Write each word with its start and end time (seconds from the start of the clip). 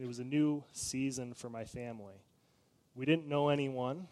It 0.00 0.06
was 0.06 0.20
a 0.20 0.24
new 0.24 0.62
season 0.72 1.34
for 1.34 1.50
my 1.50 1.64
family. 1.64 2.14
We 2.94 3.04
didn't 3.04 3.26
know 3.26 3.48
anyone, 3.48 4.06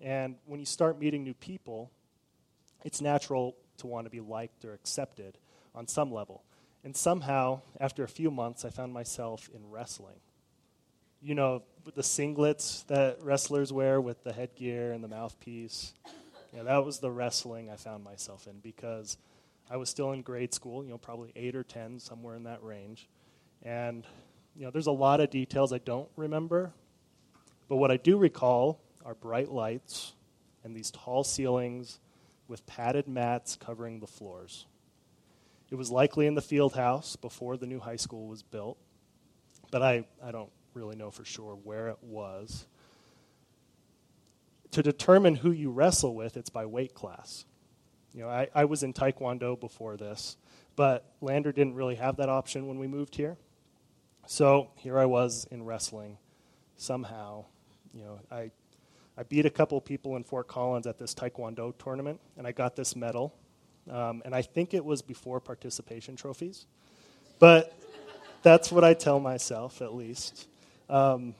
and 0.00 0.36
when 0.46 0.60
you 0.60 0.66
start 0.66 1.00
meeting 1.00 1.24
new 1.24 1.34
people, 1.34 1.90
it's 2.84 3.00
natural 3.00 3.56
to 3.78 3.88
want 3.88 4.06
to 4.06 4.10
be 4.10 4.20
liked 4.20 4.64
or 4.64 4.72
accepted 4.72 5.38
on 5.74 5.88
some 5.88 6.12
level. 6.12 6.44
And 6.84 6.96
somehow, 6.96 7.62
after 7.80 8.04
a 8.04 8.08
few 8.08 8.30
months, 8.30 8.64
I 8.64 8.70
found 8.70 8.92
myself 8.92 9.50
in 9.52 9.68
wrestling. 9.70 10.20
You 11.20 11.34
know, 11.34 11.62
the 11.94 12.02
singlets 12.02 12.86
that 12.86 13.18
wrestlers 13.22 13.72
wear 13.72 14.00
with 14.00 14.22
the 14.22 14.32
headgear 14.32 14.92
and 14.92 15.02
the 15.02 15.08
mouthpiece. 15.08 15.92
Yeah, 16.54 16.64
that 16.64 16.84
was 16.84 16.98
the 16.98 17.10
wrestling 17.10 17.70
I 17.70 17.76
found 17.76 18.04
myself 18.04 18.46
in 18.46 18.58
because 18.60 19.16
I 19.70 19.76
was 19.76 19.88
still 19.88 20.12
in 20.12 20.22
grade 20.22 20.54
school, 20.54 20.84
you 20.84 20.90
know, 20.90 20.98
probably 20.98 21.32
eight 21.34 21.56
or 21.56 21.64
ten, 21.64 21.98
somewhere 21.98 22.36
in 22.36 22.44
that 22.44 22.62
range. 22.62 23.08
And, 23.62 24.04
you 24.56 24.64
know, 24.64 24.70
there's 24.70 24.86
a 24.86 24.92
lot 24.92 25.20
of 25.20 25.30
details 25.30 25.72
I 25.72 25.78
don't 25.78 26.08
remember. 26.16 26.72
But 27.68 27.76
what 27.76 27.90
I 27.90 27.96
do 27.96 28.18
recall 28.18 28.80
are 29.04 29.14
bright 29.14 29.50
lights 29.50 30.12
and 30.64 30.76
these 30.76 30.90
tall 30.90 31.24
ceilings 31.24 32.00
with 32.48 32.66
padded 32.66 33.08
mats 33.08 33.56
covering 33.56 34.00
the 34.00 34.06
floors. 34.06 34.66
It 35.70 35.76
was 35.76 35.90
likely 35.90 36.26
in 36.26 36.34
the 36.34 36.42
field 36.42 36.74
house 36.74 37.16
before 37.16 37.56
the 37.56 37.66
new 37.66 37.80
high 37.80 37.96
school 37.96 38.26
was 38.26 38.42
built, 38.42 38.76
but 39.70 39.80
I, 39.80 40.04
I 40.22 40.30
don't 40.30 40.50
really 40.74 40.96
know 40.96 41.10
for 41.10 41.24
sure 41.24 41.54
where 41.64 41.88
it 41.88 41.98
was. 42.02 42.66
To 44.72 44.82
determine 44.82 45.36
who 45.36 45.50
you 45.50 45.70
wrestle 45.70 46.14
with, 46.14 46.36
it's 46.36 46.50
by 46.50 46.66
weight 46.66 46.94
class. 46.94 47.46
You 48.12 48.24
know, 48.24 48.28
I, 48.28 48.48
I 48.54 48.66
was 48.66 48.82
in 48.82 48.92
Taekwondo 48.92 49.58
before 49.58 49.96
this, 49.96 50.36
but 50.76 51.10
Lander 51.22 51.52
didn't 51.52 51.74
really 51.74 51.94
have 51.94 52.16
that 52.16 52.28
option 52.28 52.66
when 52.66 52.78
we 52.78 52.86
moved 52.86 53.14
here. 53.14 53.38
So 54.26 54.70
here 54.76 54.98
I 54.98 55.06
was 55.06 55.46
in 55.50 55.64
wrestling. 55.64 56.18
Somehow, 56.76 57.44
you 57.92 58.02
know, 58.02 58.18
I, 58.30 58.50
I 59.16 59.22
beat 59.24 59.46
a 59.46 59.50
couple 59.50 59.80
people 59.80 60.16
in 60.16 60.24
Fort 60.24 60.48
Collins 60.48 60.86
at 60.86 60.98
this 60.98 61.14
Taekwondo 61.14 61.74
tournament, 61.78 62.20
and 62.36 62.46
I 62.46 62.52
got 62.52 62.76
this 62.76 62.96
medal. 62.96 63.34
Um, 63.90 64.22
and 64.24 64.34
I 64.34 64.42
think 64.42 64.74
it 64.74 64.84
was 64.84 65.02
before 65.02 65.40
participation 65.40 66.16
trophies. 66.16 66.66
But 67.38 67.76
that's 68.42 68.70
what 68.70 68.84
I 68.84 68.94
tell 68.94 69.20
myself, 69.20 69.82
at 69.82 69.94
least. 69.94 70.48
Um, 70.88 71.34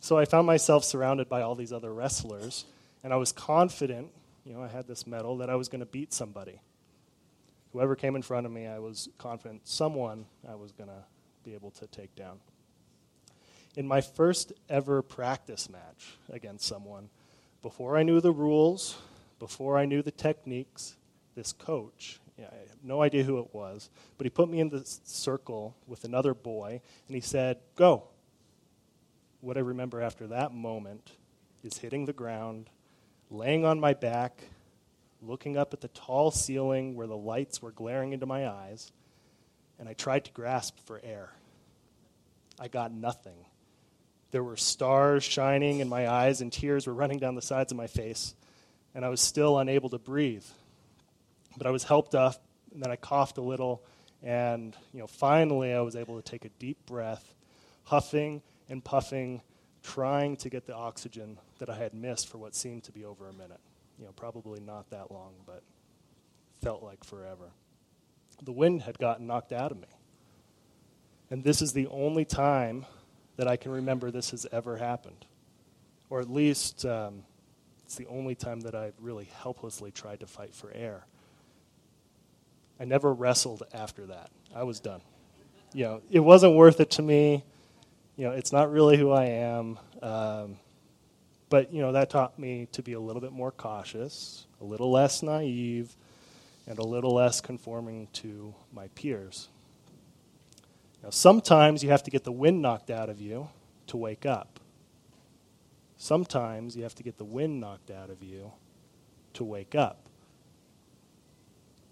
so 0.00 0.16
I 0.16 0.24
found 0.24 0.46
myself 0.46 0.84
surrounded 0.84 1.28
by 1.28 1.42
all 1.42 1.54
these 1.54 1.72
other 1.72 1.92
wrestlers, 1.92 2.64
and 3.02 3.12
I 3.12 3.16
was 3.16 3.32
confident, 3.32 4.08
you 4.44 4.54
know, 4.54 4.62
I 4.62 4.68
had 4.68 4.86
this 4.86 5.06
medal, 5.06 5.38
that 5.38 5.50
I 5.50 5.56
was 5.56 5.68
going 5.68 5.80
to 5.80 5.86
beat 5.86 6.12
somebody. 6.12 6.60
Whoever 7.72 7.96
came 7.96 8.16
in 8.16 8.22
front 8.22 8.46
of 8.46 8.52
me, 8.52 8.66
I 8.66 8.78
was 8.78 9.08
confident 9.18 9.62
someone 9.68 10.26
I 10.48 10.54
was 10.54 10.72
going 10.72 10.88
to 10.88 11.04
be 11.44 11.54
able 11.54 11.70
to 11.72 11.86
take 11.86 12.14
down. 12.14 12.38
In 13.76 13.86
my 13.86 14.00
first 14.00 14.52
ever 14.68 15.02
practice 15.02 15.68
match 15.70 16.16
against 16.30 16.66
someone, 16.66 17.10
before 17.62 17.96
I 17.96 18.02
knew 18.02 18.20
the 18.20 18.32
rules, 18.32 18.98
before 19.38 19.78
I 19.78 19.84
knew 19.84 20.02
the 20.02 20.10
techniques, 20.10 20.96
this 21.34 21.52
coach, 21.52 22.20
I 22.38 22.42
have 22.42 22.84
no 22.84 23.02
idea 23.02 23.24
who 23.24 23.38
it 23.38 23.48
was, 23.52 23.90
but 24.16 24.24
he 24.24 24.30
put 24.30 24.48
me 24.48 24.60
in 24.60 24.68
the 24.68 24.82
circle 24.84 25.76
with 25.86 26.04
another 26.04 26.34
boy 26.34 26.80
and 27.06 27.14
he 27.14 27.20
said, 27.20 27.58
Go. 27.74 28.04
What 29.40 29.56
I 29.56 29.60
remember 29.60 30.00
after 30.00 30.26
that 30.28 30.52
moment 30.52 31.12
is 31.62 31.78
hitting 31.78 32.04
the 32.04 32.12
ground, 32.12 32.70
laying 33.30 33.64
on 33.64 33.78
my 33.78 33.94
back, 33.94 34.42
looking 35.22 35.56
up 35.56 35.72
at 35.72 35.80
the 35.80 35.88
tall 35.88 36.30
ceiling 36.30 36.94
where 36.94 37.06
the 37.06 37.16
lights 37.16 37.62
were 37.62 37.70
glaring 37.72 38.12
into 38.12 38.26
my 38.26 38.48
eyes, 38.48 38.92
and 39.78 39.88
I 39.88 39.92
tried 39.92 40.24
to 40.26 40.32
grasp 40.32 40.78
for 40.86 41.00
air. 41.02 41.30
I 42.58 42.68
got 42.68 42.92
nothing. 42.92 43.46
There 44.30 44.42
were 44.42 44.56
stars 44.56 45.24
shining 45.24 45.80
in 45.80 45.88
my 45.88 46.08
eyes, 46.08 46.40
and 46.40 46.52
tears 46.52 46.86
were 46.86 46.94
running 46.94 47.18
down 47.18 47.34
the 47.34 47.42
sides 47.42 47.72
of 47.72 47.78
my 47.78 47.86
face, 47.86 48.34
and 48.94 49.04
I 49.04 49.08
was 49.08 49.20
still 49.20 49.58
unable 49.58 49.88
to 49.90 49.98
breathe. 49.98 50.44
But 51.56 51.66
I 51.66 51.70
was 51.70 51.84
helped 51.84 52.14
up, 52.14 52.42
and 52.72 52.82
then 52.82 52.90
I 52.90 52.96
coughed 52.96 53.38
a 53.38 53.42
little, 53.42 53.82
and 54.22 54.76
you 54.92 55.00
know, 55.00 55.06
finally 55.06 55.72
I 55.72 55.80
was 55.80 55.96
able 55.96 56.20
to 56.20 56.30
take 56.30 56.44
a 56.44 56.50
deep 56.58 56.84
breath, 56.86 57.34
huffing 57.84 58.42
and 58.68 58.84
puffing, 58.84 59.40
trying 59.82 60.36
to 60.36 60.50
get 60.50 60.66
the 60.66 60.74
oxygen 60.74 61.38
that 61.58 61.70
I 61.70 61.76
had 61.76 61.94
missed 61.94 62.28
for 62.28 62.38
what 62.38 62.54
seemed 62.54 62.84
to 62.84 62.92
be 62.92 63.04
over 63.04 63.28
a 63.28 63.32
minute. 63.32 63.60
You 63.98 64.04
know, 64.04 64.12
probably 64.12 64.60
not 64.60 64.90
that 64.90 65.10
long, 65.10 65.32
but 65.46 65.62
felt 66.60 66.82
like 66.82 67.02
forever. 67.04 67.50
The 68.42 68.52
wind 68.52 68.82
had 68.82 68.98
gotten 68.98 69.26
knocked 69.26 69.52
out 69.52 69.72
of 69.72 69.78
me. 69.78 69.88
And 71.30 71.44
this 71.44 71.60
is 71.60 71.72
the 71.72 71.86
only 71.88 72.24
time 72.24 72.86
that 73.36 73.48
I 73.48 73.56
can 73.56 73.72
remember 73.72 74.10
this 74.10 74.30
has 74.30 74.46
ever 74.50 74.76
happened. 74.76 75.26
Or 76.10 76.20
at 76.20 76.30
least 76.30 76.86
um, 76.86 77.22
it's 77.84 77.96
the 77.96 78.06
only 78.06 78.34
time 78.34 78.60
that 78.60 78.74
I've 78.74 78.94
really 79.00 79.28
helplessly 79.42 79.90
tried 79.90 80.20
to 80.20 80.26
fight 80.26 80.54
for 80.54 80.70
air. 80.72 81.06
I 82.80 82.84
never 82.84 83.12
wrestled 83.12 83.62
after 83.72 84.06
that. 84.06 84.30
I 84.54 84.62
was 84.62 84.80
done. 84.80 85.00
You 85.72 85.84
know, 85.84 86.02
it 86.10 86.20
wasn't 86.20 86.54
worth 86.54 86.80
it 86.80 86.90
to 86.92 87.02
me. 87.02 87.44
You 88.16 88.24
know, 88.24 88.32
it's 88.32 88.52
not 88.52 88.70
really 88.70 88.96
who 88.96 89.10
I 89.10 89.24
am. 89.26 89.78
Um, 90.00 90.56
but, 91.50 91.72
you 91.72 91.80
know, 91.80 91.92
that 91.92 92.10
taught 92.10 92.38
me 92.38 92.68
to 92.72 92.82
be 92.82 92.92
a 92.92 93.00
little 93.00 93.22
bit 93.22 93.32
more 93.32 93.50
cautious, 93.50 94.46
a 94.60 94.64
little 94.64 94.90
less 94.90 95.22
naive, 95.22 95.96
and 96.68 96.78
a 96.78 96.84
little 96.84 97.14
less 97.14 97.40
conforming 97.40 98.08
to 98.12 98.54
my 98.72 98.88
peers. 98.88 99.48
Now, 101.02 101.10
sometimes 101.10 101.82
you 101.82 101.90
have 101.90 102.02
to 102.02 102.10
get 102.10 102.24
the 102.24 102.32
wind 102.32 102.60
knocked 102.60 102.90
out 102.90 103.08
of 103.08 103.20
you 103.20 103.48
to 103.86 103.96
wake 103.96 104.26
up. 104.26 104.60
Sometimes 105.96 106.76
you 106.76 106.82
have 106.82 106.94
to 106.96 107.02
get 107.02 107.16
the 107.16 107.24
wind 107.24 107.58
knocked 107.60 107.90
out 107.90 108.10
of 108.10 108.22
you 108.22 108.52
to 109.32 109.44
wake 109.44 109.74
up. 109.74 110.08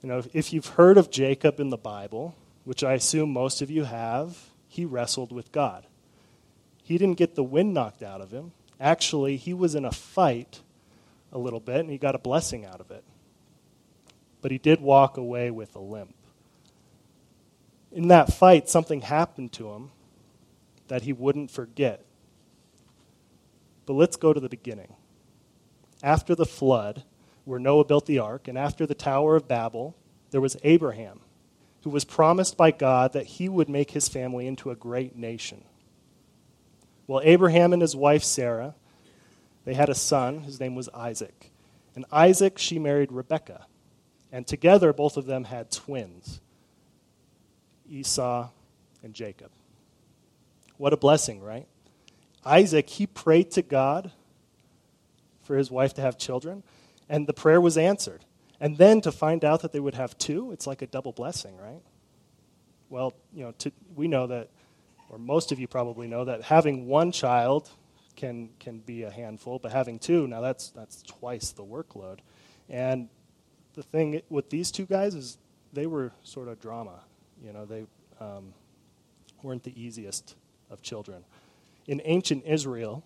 You 0.03 0.11
know, 0.11 0.23
if 0.35 0.53
you've 0.53 0.67
heard 0.67 0.99
of 0.99 1.11
Jacob 1.11 1.59
in 1.59 1.71
the 1.71 1.79
Bible, 1.79 2.35
which 2.65 2.85
I 2.85 2.93
assume 2.93 3.33
most 3.33 3.63
of 3.63 3.71
you 3.71 3.85
have, 3.85 4.37
he 4.69 4.85
wrestled 4.85 5.33
with 5.33 5.53
God. 5.53 5.87
He 6.83 6.99
didn't 6.99 7.19
get 7.19 7.35
the 7.35 7.43
wind 7.43 7.73
knocked 7.73 8.03
out 8.03 8.21
of 8.21 8.31
him. 8.31 8.53
Actually, 8.79 9.39
he 9.39 9.55
was 9.55 9.75
in 9.75 9.87
a 9.87 9.91
fight 9.91 10.61
a 11.33 11.39
little 11.39 11.61
bit 11.61 11.81
and 11.81 11.91
he 11.91 11.99
got 11.99 12.15
a 12.15 12.19
blessing 12.19 12.67
out 12.67 12.81
of 12.81 12.91
it. 12.91 13.03
But 14.47 14.53
he 14.53 14.59
did 14.59 14.81
walk 14.81 15.17
away 15.17 15.51
with 15.51 15.75
a 15.75 15.81
limp 15.81 16.15
in 17.97 18.09
that 18.09 18.33
fight, 18.33 18.69
something 18.69 19.01
happened 19.01 19.53
to 19.53 19.71
him 19.71 19.91
that 20.89 21.03
he 21.03 21.15
wouldn't 21.15 21.51
forget. 21.51 22.05
But 23.87 23.95
let's 23.95 24.17
go 24.17 24.35
to 24.35 24.39
the 24.39 24.51
beginning. 24.51 24.95
After 26.03 26.35
the 26.35 26.45
flood, 26.45 27.05
where 27.47 27.59
Noah 27.59 27.87
built 27.87 28.05
the 28.05 28.19
ark, 28.19 28.49
and 28.49 28.59
after 28.59 28.85
the 28.85 28.95
Tower 28.95 29.35
of 29.35 29.49
Babel, 29.49 29.97
there 30.31 30.43
was 30.43 30.59
Abraham, 30.63 31.21
who 31.85 31.91
was 31.91 32.05
promised 32.05 32.59
by 32.59 32.71
God 32.71 33.15
that 33.15 33.27
he 33.27 33.49
would 33.49 33.71
make 33.71 33.93
his 33.93 34.09
family 34.09 34.47
into 34.47 34.71
a 34.71 34.77
great 34.77 35.17
nation. 35.17 35.65
Well, 37.07 37.23
Abraham 37.25 37.73
and 37.73 37.81
his 37.81 37.97
wife 37.97 38.23
Sarah, 38.23 38.75
they 39.65 39.73
had 39.73 39.89
a 39.89 39.95
son. 39.95 40.41
His 40.41 40.61
name 40.61 40.75
was 40.75 40.91
Isaac. 40.91 41.51
And 41.95 42.05
Isaac, 42.13 42.59
she 42.59 42.79
married 42.79 43.11
Rebekah. 43.11 43.67
And 44.37 44.47
together, 44.47 44.93
both 44.93 45.17
of 45.17 45.25
them 45.25 45.45
had 45.45 45.71
twins. 45.71 46.43
Esau, 47.89 48.51
and 49.03 49.15
Jacob. 49.15 49.51
What 50.77 50.93
a 50.93 50.99
blessing, 50.99 51.41
right? 51.41 51.67
Isaac, 52.45 52.87
he 52.91 53.07
prayed 53.07 53.53
to 53.53 53.63
God 53.63 54.11
for 55.45 55.57
his 55.57 55.71
wife 55.71 55.95
to 55.95 56.03
have 56.03 56.19
children, 56.19 56.65
and 57.09 57.27
the 57.27 57.33
prayer 57.33 57.63
was 57.63 57.79
answered. 57.79 58.27
And 58.61 58.77
then 58.77 59.01
to 59.01 59.11
find 59.11 59.43
out 59.43 59.63
that 59.63 59.73
they 59.73 59.81
would 59.81 59.95
have 59.95 60.19
two, 60.19 60.53
it's 60.53 60.67
like 60.67 60.83
a 60.83 60.87
double 60.87 61.13
blessing, 61.13 61.57
right? 61.57 61.81
Well, 62.91 63.15
you 63.33 63.43
know, 63.43 63.53
to, 63.61 63.73
we 63.95 64.07
know 64.07 64.27
that, 64.27 64.51
or 65.09 65.17
most 65.17 65.51
of 65.51 65.59
you 65.59 65.67
probably 65.67 66.09
know 66.09 66.27
that 66.27 66.43
having 66.43 66.87
one 66.89 67.11
child 67.11 67.71
can 68.17 68.51
can 68.61 68.81
be 68.81 69.05
a 69.05 69.11
handful, 69.11 69.59
but 69.59 69.73
having 69.73 69.99
two, 69.99 70.27
now 70.27 70.43
that's 70.43 70.69
that's 70.73 71.01
twice 71.05 71.53
the 71.53 71.65
workload. 71.65 72.19
And 72.69 73.09
the 73.77 73.83
thing 73.83 74.21
with 74.29 74.51
these 74.51 74.71
two 74.73 74.87
guys 74.87 75.15
is 75.15 75.39
they 75.73 75.87
were 75.87 76.11
sort 76.23 76.49
of 76.49 76.61
drama. 76.61 77.01
You 77.45 77.53
know, 77.53 77.65
they 77.65 77.87
um, 78.19 78.53
weren't 79.43 79.63
the 79.63 79.81
easiest 79.81 80.35
of 80.71 80.83
children. 80.83 81.25
In 81.87 82.03
ancient 82.05 82.45
Israel, 82.45 83.05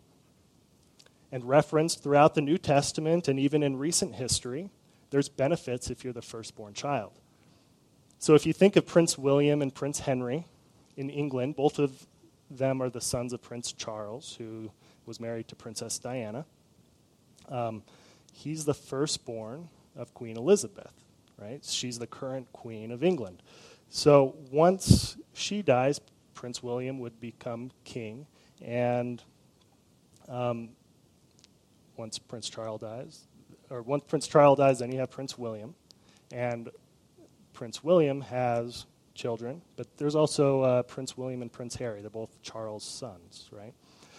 and 1.33 1.45
referenced 1.45 2.03
throughout 2.03 2.35
the 2.35 2.41
New 2.41 2.59
Testament 2.59 3.29
and 3.29 3.39
even 3.39 3.63
in 3.63 3.77
recent 3.77 4.15
history, 4.15 4.71
there's 5.11 5.29
benefits 5.29 5.91
if 5.91 6.05
you're 6.05 6.13
the 6.13 6.23
firstborn 6.23 6.75
child. 6.75 7.13
So 8.19 8.35
if 8.35 8.47
you 8.47 8.53
think 8.53 8.77
of 8.77 8.87
Prince 8.87 9.17
William 9.17 9.63
and 9.63 9.75
Prince 9.75 10.01
Henry 10.01 10.47
in 10.97 11.09
England, 11.09 11.57
both 11.57 11.79
of 11.79 12.07
them 12.51 12.83
are 12.83 12.91
the 12.91 13.01
sons 13.01 13.33
of 13.33 13.41
Prince 13.41 13.73
Charles, 13.73 14.35
who 14.39 14.71
was 15.07 15.21
married 15.21 15.49
to 15.49 15.57
Princess 15.57 15.99
Diana. 15.99 16.45
Um, 17.49 17.83
he's 18.33 18.65
the 18.65 18.75
firstborn 18.75 19.69
of 19.97 20.15
Queen 20.15 20.37
Elizabeth, 20.37 20.93
right? 21.39 21.65
She's 21.65 21.99
the 21.99 22.07
current 22.07 22.53
queen 22.53 22.91
of 22.91 23.03
England. 23.03 23.43
So 23.89 24.37
once 24.51 25.17
she 25.33 25.63
dies, 25.63 26.01
Prince 26.35 26.63
William 26.63 26.99
would 27.01 27.21
become 27.21 27.71
king. 27.85 28.27
And 28.63 29.23
um, 30.29 30.71
once 31.97 32.19
Prince 32.19 32.49
Charles 32.49 32.81
dies, 32.81 33.27
or 33.69 33.83
once 33.83 34.05
Prince 34.07 34.27
Charles 34.27 34.59
dies, 34.59 34.79
then 34.79 34.93
you 34.93 35.01
have 35.01 35.11
Prince 35.11 35.37
William. 35.37 35.75
And 36.33 36.71
Prince 37.53 37.83
William 37.83 38.21
has 38.23 38.87
children, 39.15 39.61
but 39.77 39.87
there's 39.99 40.15
also 40.15 40.63
uh, 40.63 40.83
Prince 40.85 41.17
William 41.17 41.43
and 41.43 41.53
Prince 41.53 41.75
Harry. 41.77 42.01
They're 42.01 42.11
both 42.11 42.41
Charles' 42.43 42.85
sons, 42.85 43.49
right? 43.53 43.75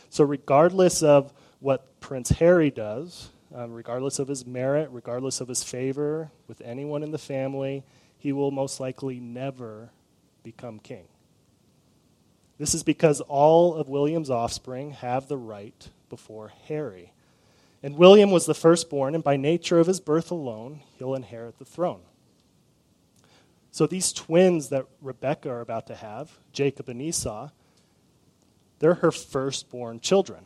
So, 0.09 0.23
regardless 0.23 1.01
of 1.01 1.33
what 1.59 1.99
Prince 2.01 2.29
Harry 2.29 2.69
does, 2.69 3.29
um, 3.53 3.71
regardless 3.71 4.19
of 4.19 4.27
his 4.27 4.45
merit, 4.45 4.89
regardless 4.91 5.41
of 5.41 5.47
his 5.47 5.63
favor 5.63 6.31
with 6.47 6.61
anyone 6.61 7.03
in 7.03 7.11
the 7.11 7.17
family, 7.17 7.83
he 8.17 8.31
will 8.31 8.51
most 8.51 8.79
likely 8.79 9.19
never 9.19 9.89
become 10.43 10.79
king. 10.79 11.05
This 12.57 12.75
is 12.75 12.83
because 12.83 13.21
all 13.21 13.73
of 13.73 13.89
William's 13.89 14.29
offspring 14.29 14.91
have 14.91 15.27
the 15.27 15.37
right 15.37 15.89
before 16.09 16.51
Harry. 16.67 17.11
And 17.81 17.97
William 17.97 18.29
was 18.29 18.45
the 18.45 18.53
firstborn, 18.53 19.15
and 19.15 19.23
by 19.23 19.37
nature 19.37 19.79
of 19.79 19.87
his 19.87 19.99
birth 19.99 20.29
alone, 20.29 20.81
he'll 20.97 21.15
inherit 21.15 21.57
the 21.57 21.65
throne. 21.65 22.01
So 23.71 23.87
these 23.87 24.13
twins 24.13 24.69
that 24.69 24.85
Rebecca 25.01 25.49
are 25.49 25.61
about 25.61 25.87
to 25.87 25.95
have, 25.95 26.37
Jacob 26.53 26.89
and 26.89 27.01
Esau, 27.01 27.49
they're 28.79 28.95
her 28.95 29.11
firstborn 29.11 29.99
children. 29.99 30.45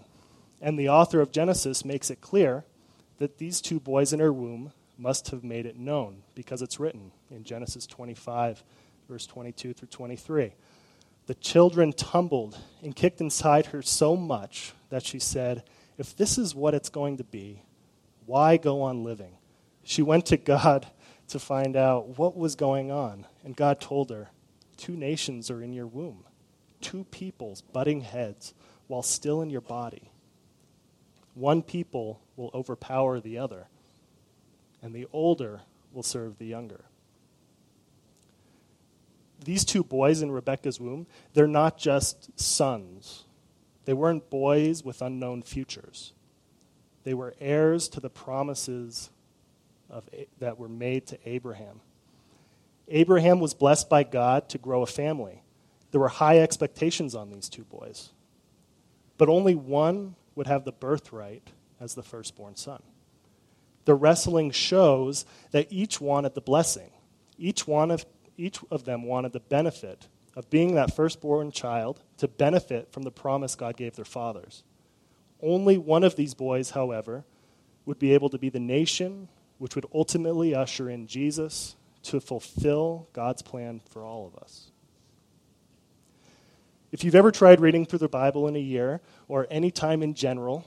And 0.61 0.79
the 0.79 0.89
author 0.89 1.19
of 1.19 1.31
Genesis 1.31 1.83
makes 1.83 2.09
it 2.09 2.21
clear 2.21 2.63
that 3.17 3.37
these 3.37 3.61
two 3.61 3.79
boys 3.79 4.13
in 4.13 4.19
her 4.19 4.33
womb 4.33 4.71
must 4.97 5.29
have 5.31 5.43
made 5.43 5.65
it 5.65 5.77
known 5.77 6.23
because 6.33 6.61
it's 6.61 6.79
written 6.79 7.11
in 7.29 7.43
Genesis 7.43 7.85
25, 7.85 8.63
verse 9.07 9.25
22 9.25 9.73
through 9.73 9.87
23. 9.87 10.53
The 11.27 11.35
children 11.35 11.91
tumbled 11.91 12.57
and 12.83 12.95
kicked 12.95 13.19
inside 13.19 13.67
her 13.67 13.81
so 13.81 14.15
much 14.15 14.73
that 14.89 15.03
she 15.03 15.19
said, 15.19 15.63
If 15.97 16.15
this 16.15 16.37
is 16.37 16.53
what 16.53 16.75
it's 16.75 16.89
going 16.89 17.17
to 17.17 17.23
be, 17.23 17.63
why 18.25 18.57
go 18.57 18.81
on 18.83 19.03
living? 19.03 19.37
She 19.83 20.01
went 20.01 20.25
to 20.27 20.37
God 20.37 20.87
to 21.29 21.39
find 21.39 21.75
out 21.75 22.17
what 22.17 22.37
was 22.37 22.55
going 22.55 22.91
on, 22.91 23.25
and 23.43 23.55
God 23.55 23.81
told 23.81 24.09
her, 24.11 24.29
Two 24.77 24.95
nations 24.95 25.49
are 25.49 25.63
in 25.63 25.73
your 25.73 25.87
womb, 25.87 26.25
two 26.81 27.05
peoples 27.05 27.61
butting 27.61 28.01
heads 28.01 28.53
while 28.87 29.01
still 29.01 29.41
in 29.41 29.49
your 29.49 29.61
body. 29.61 30.11
One 31.35 31.61
people 31.61 32.21
will 32.37 32.49
overpower 32.53 33.19
the 33.19 33.37
other, 33.37 33.67
and 34.81 34.95
the 34.95 35.07
older 35.13 35.61
will 35.93 36.03
serve 36.03 36.37
the 36.37 36.47
younger. 36.47 36.85
These 39.43 39.65
two 39.65 39.83
boys 39.83 40.21
in 40.21 40.31
Rebecca's 40.31 40.79
womb, 40.79 41.07
they're 41.33 41.45
not 41.45 41.77
just 41.77 42.39
sons. 42.39 43.25
They 43.83 43.93
weren't 43.93 44.29
boys 44.29 44.83
with 44.83 45.01
unknown 45.01 45.43
futures. 45.43 46.13
They 47.03 47.13
were 47.13 47.35
heirs 47.39 47.87
to 47.89 47.99
the 47.99 48.09
promises 48.09 49.11
of, 49.89 50.09
that 50.39 50.57
were 50.57 50.69
made 50.69 51.05
to 51.07 51.19
Abraham. 51.25 51.81
Abraham 52.87 53.39
was 53.39 53.53
blessed 53.53 53.89
by 53.89 54.03
God 54.03 54.49
to 54.49 54.57
grow 54.57 54.81
a 54.81 54.87
family. 54.87 55.43
There 55.91 56.01
were 56.01 56.07
high 56.07 56.39
expectations 56.39 57.13
on 57.13 57.29
these 57.29 57.49
two 57.49 57.63
boys. 57.63 58.11
But 59.17 59.29
only 59.29 59.55
one 59.55 60.15
would 60.35 60.47
have 60.47 60.65
the 60.65 60.71
birthright 60.71 61.49
as 61.79 61.95
the 61.95 62.03
firstborn 62.03 62.55
son. 62.55 62.81
The 63.85 63.95
wrestling 63.95 64.51
shows 64.51 65.25
that 65.51 65.67
each 65.69 66.01
wanted 66.01 66.33
the 66.33 66.41
blessing. 66.41 66.91
Each 67.37 67.67
one 67.67 67.91
of, 67.91 68.05
each 68.37 68.59
of 68.71 68.85
them 68.85 69.03
wanted 69.03 69.33
the 69.33 69.39
benefit 69.39 70.07
of 70.35 70.49
being 70.49 70.75
that 70.75 70.95
firstborn 70.95 71.51
child 71.51 72.01
to 72.17 72.27
benefit 72.27 72.91
from 72.91 73.03
the 73.03 73.11
promise 73.11 73.55
God 73.55 73.77
gave 73.77 73.95
their 73.95 74.05
fathers. 74.05 74.63
Only 75.41 75.77
one 75.77 76.03
of 76.03 76.15
these 76.15 76.33
boys, 76.33 76.71
however, 76.71 77.23
would 77.85 77.99
be 77.99 78.13
able 78.13 78.29
to 78.29 78.37
be 78.37 78.49
the 78.49 78.59
nation 78.59 79.29
which 79.57 79.75
would 79.75 79.85
ultimately 79.93 80.53
usher 80.53 80.89
in 80.89 81.07
Jesus 81.07 81.75
to 82.03 82.19
fulfill 82.19 83.07
God's 83.13 83.41
plan 83.41 83.81
for 83.89 84.03
all 84.03 84.27
of 84.27 84.35
us. 84.41 84.71
If 86.95 87.03
you've 87.03 87.15
ever 87.15 87.29
tried 87.29 87.59
reading 87.59 87.85
through 87.85 87.99
the 87.99 88.07
Bible 88.07 88.47
in 88.47 88.55
a 88.55 88.59
year, 88.59 89.01
or 89.27 89.47
any 89.51 89.69
time 89.69 90.01
in 90.01 90.13
general, 90.13 90.65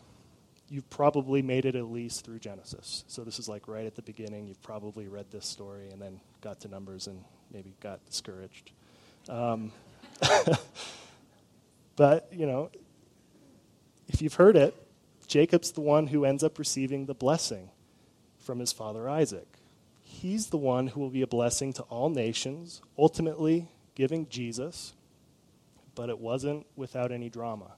you've 0.68 0.90
probably 0.90 1.40
made 1.40 1.64
it 1.64 1.74
at 1.74 1.90
least 1.90 2.22
through 2.22 2.38
Genesis. 2.38 3.02
So 3.08 3.24
this 3.24 3.38
is 3.38 3.48
like 3.48 3.66
right 3.66 3.86
at 3.86 3.94
the 3.94 4.02
beginning. 4.02 4.46
You've 4.46 4.60
probably 4.60 5.08
read 5.08 5.30
this 5.30 5.46
story 5.46 5.88
and 5.88 6.02
then 6.02 6.20
got 6.42 6.60
to 6.60 6.68
Numbers 6.68 7.06
and 7.06 7.24
maybe 7.50 7.72
got 7.80 8.04
discouraged. 8.04 8.72
Um, 9.30 9.72
but, 11.96 12.28
you 12.30 12.44
know, 12.44 12.72
if 14.08 14.20
you've 14.20 14.34
heard 14.34 14.56
it, 14.56 14.74
Jacob's 15.28 15.72
the 15.72 15.80
one 15.80 16.08
who 16.08 16.26
ends 16.26 16.44
up 16.44 16.58
receiving 16.58 17.06
the 17.06 17.14
blessing 17.14 17.70
from 18.38 18.58
his 18.58 18.70
father 18.70 19.08
Isaac. 19.08 19.48
He's 20.02 20.48
the 20.48 20.58
one 20.58 20.88
who 20.88 21.00
will 21.00 21.08
be 21.08 21.22
a 21.22 21.26
blessing 21.26 21.72
to 21.72 21.82
all 21.84 22.10
nations, 22.10 22.82
ultimately 22.98 23.70
giving 23.94 24.28
Jesus 24.28 24.92
but 25.98 26.08
it 26.08 26.20
wasn't 26.20 26.64
without 26.76 27.10
any 27.10 27.28
drama. 27.28 27.72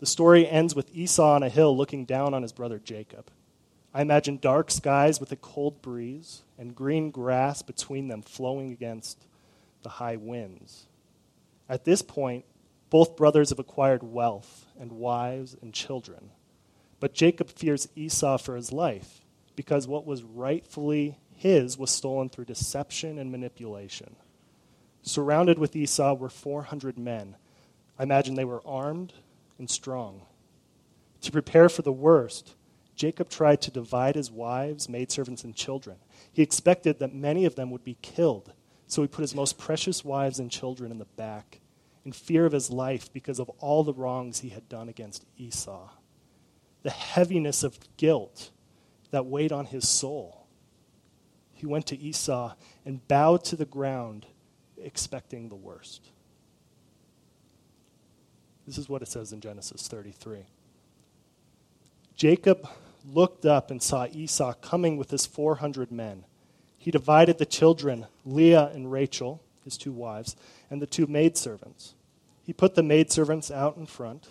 The 0.00 0.06
story 0.06 0.44
ends 0.44 0.74
with 0.74 0.92
Esau 0.92 1.36
on 1.36 1.44
a 1.44 1.48
hill 1.48 1.76
looking 1.76 2.04
down 2.04 2.34
on 2.34 2.42
his 2.42 2.52
brother 2.52 2.80
Jacob. 2.80 3.30
I 3.94 4.02
imagine 4.02 4.38
dark 4.38 4.72
skies 4.72 5.20
with 5.20 5.30
a 5.30 5.36
cold 5.36 5.80
breeze 5.82 6.42
and 6.58 6.74
green 6.74 7.12
grass 7.12 7.62
between 7.62 8.08
them 8.08 8.22
flowing 8.22 8.72
against 8.72 9.24
the 9.84 9.88
high 9.88 10.16
winds. 10.16 10.86
At 11.68 11.84
this 11.84 12.02
point, 12.02 12.44
both 12.90 13.14
brothers 13.14 13.50
have 13.50 13.60
acquired 13.60 14.02
wealth 14.02 14.66
and 14.80 14.90
wives 14.90 15.56
and 15.62 15.72
children. 15.72 16.30
But 16.98 17.14
Jacob 17.14 17.50
fears 17.50 17.86
Esau 17.94 18.36
for 18.38 18.56
his 18.56 18.72
life 18.72 19.20
because 19.54 19.86
what 19.86 20.06
was 20.06 20.24
rightfully 20.24 21.18
his 21.36 21.78
was 21.78 21.92
stolen 21.92 22.30
through 22.30 22.46
deception 22.46 23.16
and 23.16 23.30
manipulation. 23.30 24.16
Surrounded 25.02 25.58
with 25.58 25.74
Esau 25.74 26.14
were 26.14 26.28
400 26.28 26.98
men. 26.98 27.36
I 27.98 28.04
imagine 28.04 28.34
they 28.34 28.44
were 28.44 28.66
armed 28.66 29.12
and 29.58 29.68
strong. 29.68 30.22
To 31.22 31.32
prepare 31.32 31.68
for 31.68 31.82
the 31.82 31.92
worst, 31.92 32.54
Jacob 32.94 33.28
tried 33.28 33.60
to 33.62 33.70
divide 33.70 34.14
his 34.14 34.30
wives, 34.30 34.88
maidservants, 34.88 35.44
and 35.44 35.54
children. 35.54 35.96
He 36.32 36.42
expected 36.42 36.98
that 36.98 37.14
many 37.14 37.44
of 37.44 37.56
them 37.56 37.70
would 37.70 37.84
be 37.84 37.98
killed, 38.02 38.52
so 38.86 39.02
he 39.02 39.08
put 39.08 39.22
his 39.22 39.34
most 39.34 39.58
precious 39.58 40.04
wives 40.04 40.38
and 40.38 40.50
children 40.50 40.92
in 40.92 40.98
the 40.98 41.04
back, 41.04 41.60
in 42.04 42.12
fear 42.12 42.46
of 42.46 42.52
his 42.52 42.70
life 42.70 43.12
because 43.12 43.40
of 43.40 43.48
all 43.58 43.82
the 43.82 43.94
wrongs 43.94 44.40
he 44.40 44.50
had 44.50 44.68
done 44.68 44.88
against 44.88 45.24
Esau. 45.36 45.90
The 46.82 46.90
heaviness 46.90 47.62
of 47.62 47.78
guilt 47.96 48.50
that 49.10 49.26
weighed 49.26 49.52
on 49.52 49.66
his 49.66 49.88
soul. 49.88 50.46
He 51.52 51.66
went 51.66 51.86
to 51.86 51.98
Esau 51.98 52.54
and 52.84 53.06
bowed 53.06 53.44
to 53.44 53.56
the 53.56 53.64
ground 53.64 54.26
expecting 54.82 55.48
the 55.48 55.56
worst. 55.56 56.10
This 58.66 58.78
is 58.78 58.88
what 58.88 59.02
it 59.02 59.08
says 59.08 59.32
in 59.32 59.40
Genesis 59.40 59.88
33. 59.88 60.46
Jacob 62.14 62.68
looked 63.04 63.44
up 63.44 63.70
and 63.70 63.82
saw 63.82 64.06
Esau 64.06 64.54
coming 64.54 64.96
with 64.96 65.10
his 65.10 65.26
400 65.26 65.90
men. 65.90 66.24
He 66.78 66.90
divided 66.90 67.38
the 67.38 67.46
children, 67.46 68.06
Leah 68.24 68.70
and 68.74 68.90
Rachel, 68.90 69.42
his 69.64 69.76
two 69.76 69.92
wives, 69.92 70.36
and 70.70 70.80
the 70.80 70.86
two 70.86 71.06
maidservants. 71.06 71.94
He 72.42 72.52
put 72.52 72.74
the 72.74 72.82
maidservants 72.82 73.50
out 73.50 73.76
in 73.76 73.86
front, 73.86 74.28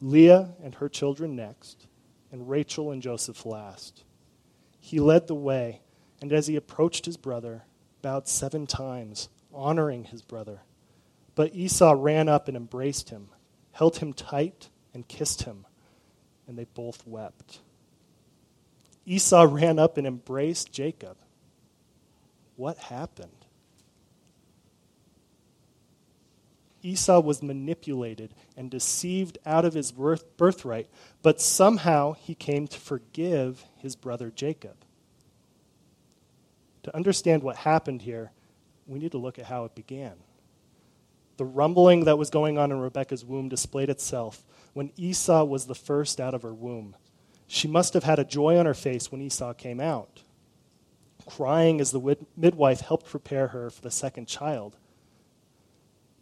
Leah 0.00 0.50
and 0.62 0.74
her 0.76 0.88
children 0.88 1.34
next, 1.36 1.86
and 2.30 2.48
Rachel 2.48 2.90
and 2.90 3.02
Joseph 3.02 3.46
last. 3.46 4.04
He 4.80 5.00
led 5.00 5.26
the 5.26 5.34
way, 5.34 5.80
and 6.20 6.32
as 6.32 6.46
he 6.46 6.56
approached 6.56 7.06
his 7.06 7.16
brother, 7.16 7.64
bowed 8.02 8.28
seven 8.28 8.66
times 8.66 9.28
honoring 9.56 10.04
his 10.04 10.22
brother. 10.22 10.60
But 11.34 11.54
Esau 11.54 11.94
ran 11.96 12.28
up 12.28 12.48
and 12.48 12.56
embraced 12.56 13.10
him, 13.10 13.28
held 13.72 13.96
him 13.98 14.12
tight, 14.12 14.68
and 14.94 15.08
kissed 15.08 15.42
him, 15.42 15.66
and 16.46 16.58
they 16.58 16.64
both 16.64 17.06
wept. 17.06 17.60
Esau 19.04 19.46
ran 19.50 19.78
up 19.78 19.98
and 19.98 20.06
embraced 20.06 20.72
Jacob. 20.72 21.16
What 22.56 22.78
happened? 22.78 23.30
Esau 26.82 27.20
was 27.20 27.42
manipulated 27.42 28.32
and 28.56 28.70
deceived 28.70 29.38
out 29.44 29.64
of 29.64 29.74
his 29.74 29.92
birthright, 29.92 30.88
but 31.20 31.40
somehow 31.40 32.12
he 32.12 32.34
came 32.34 32.68
to 32.68 32.78
forgive 32.78 33.64
his 33.76 33.96
brother 33.96 34.30
Jacob. 34.30 34.76
To 36.84 36.94
understand 36.94 37.42
what 37.42 37.56
happened 37.56 38.02
here, 38.02 38.30
we 38.86 38.98
need 38.98 39.12
to 39.12 39.18
look 39.18 39.38
at 39.38 39.46
how 39.46 39.64
it 39.64 39.74
began. 39.74 40.14
The 41.36 41.44
rumbling 41.44 42.04
that 42.04 42.18
was 42.18 42.30
going 42.30 42.56
on 42.56 42.72
in 42.72 42.80
Rebekah's 42.80 43.24
womb 43.24 43.48
displayed 43.48 43.90
itself 43.90 44.44
when 44.72 44.92
Esau 44.96 45.44
was 45.44 45.66
the 45.66 45.74
first 45.74 46.20
out 46.20 46.34
of 46.34 46.42
her 46.42 46.54
womb. 46.54 46.96
She 47.46 47.68
must 47.68 47.94
have 47.94 48.04
had 48.04 48.18
a 48.18 48.24
joy 48.24 48.58
on 48.58 48.66
her 48.66 48.74
face 48.74 49.12
when 49.12 49.20
Esau 49.20 49.52
came 49.52 49.80
out, 49.80 50.22
crying 51.26 51.80
as 51.80 51.90
the 51.90 52.16
midwife 52.36 52.80
helped 52.80 53.06
prepare 53.06 53.48
her 53.48 53.70
for 53.70 53.82
the 53.82 53.90
second 53.90 54.26
child. 54.26 54.76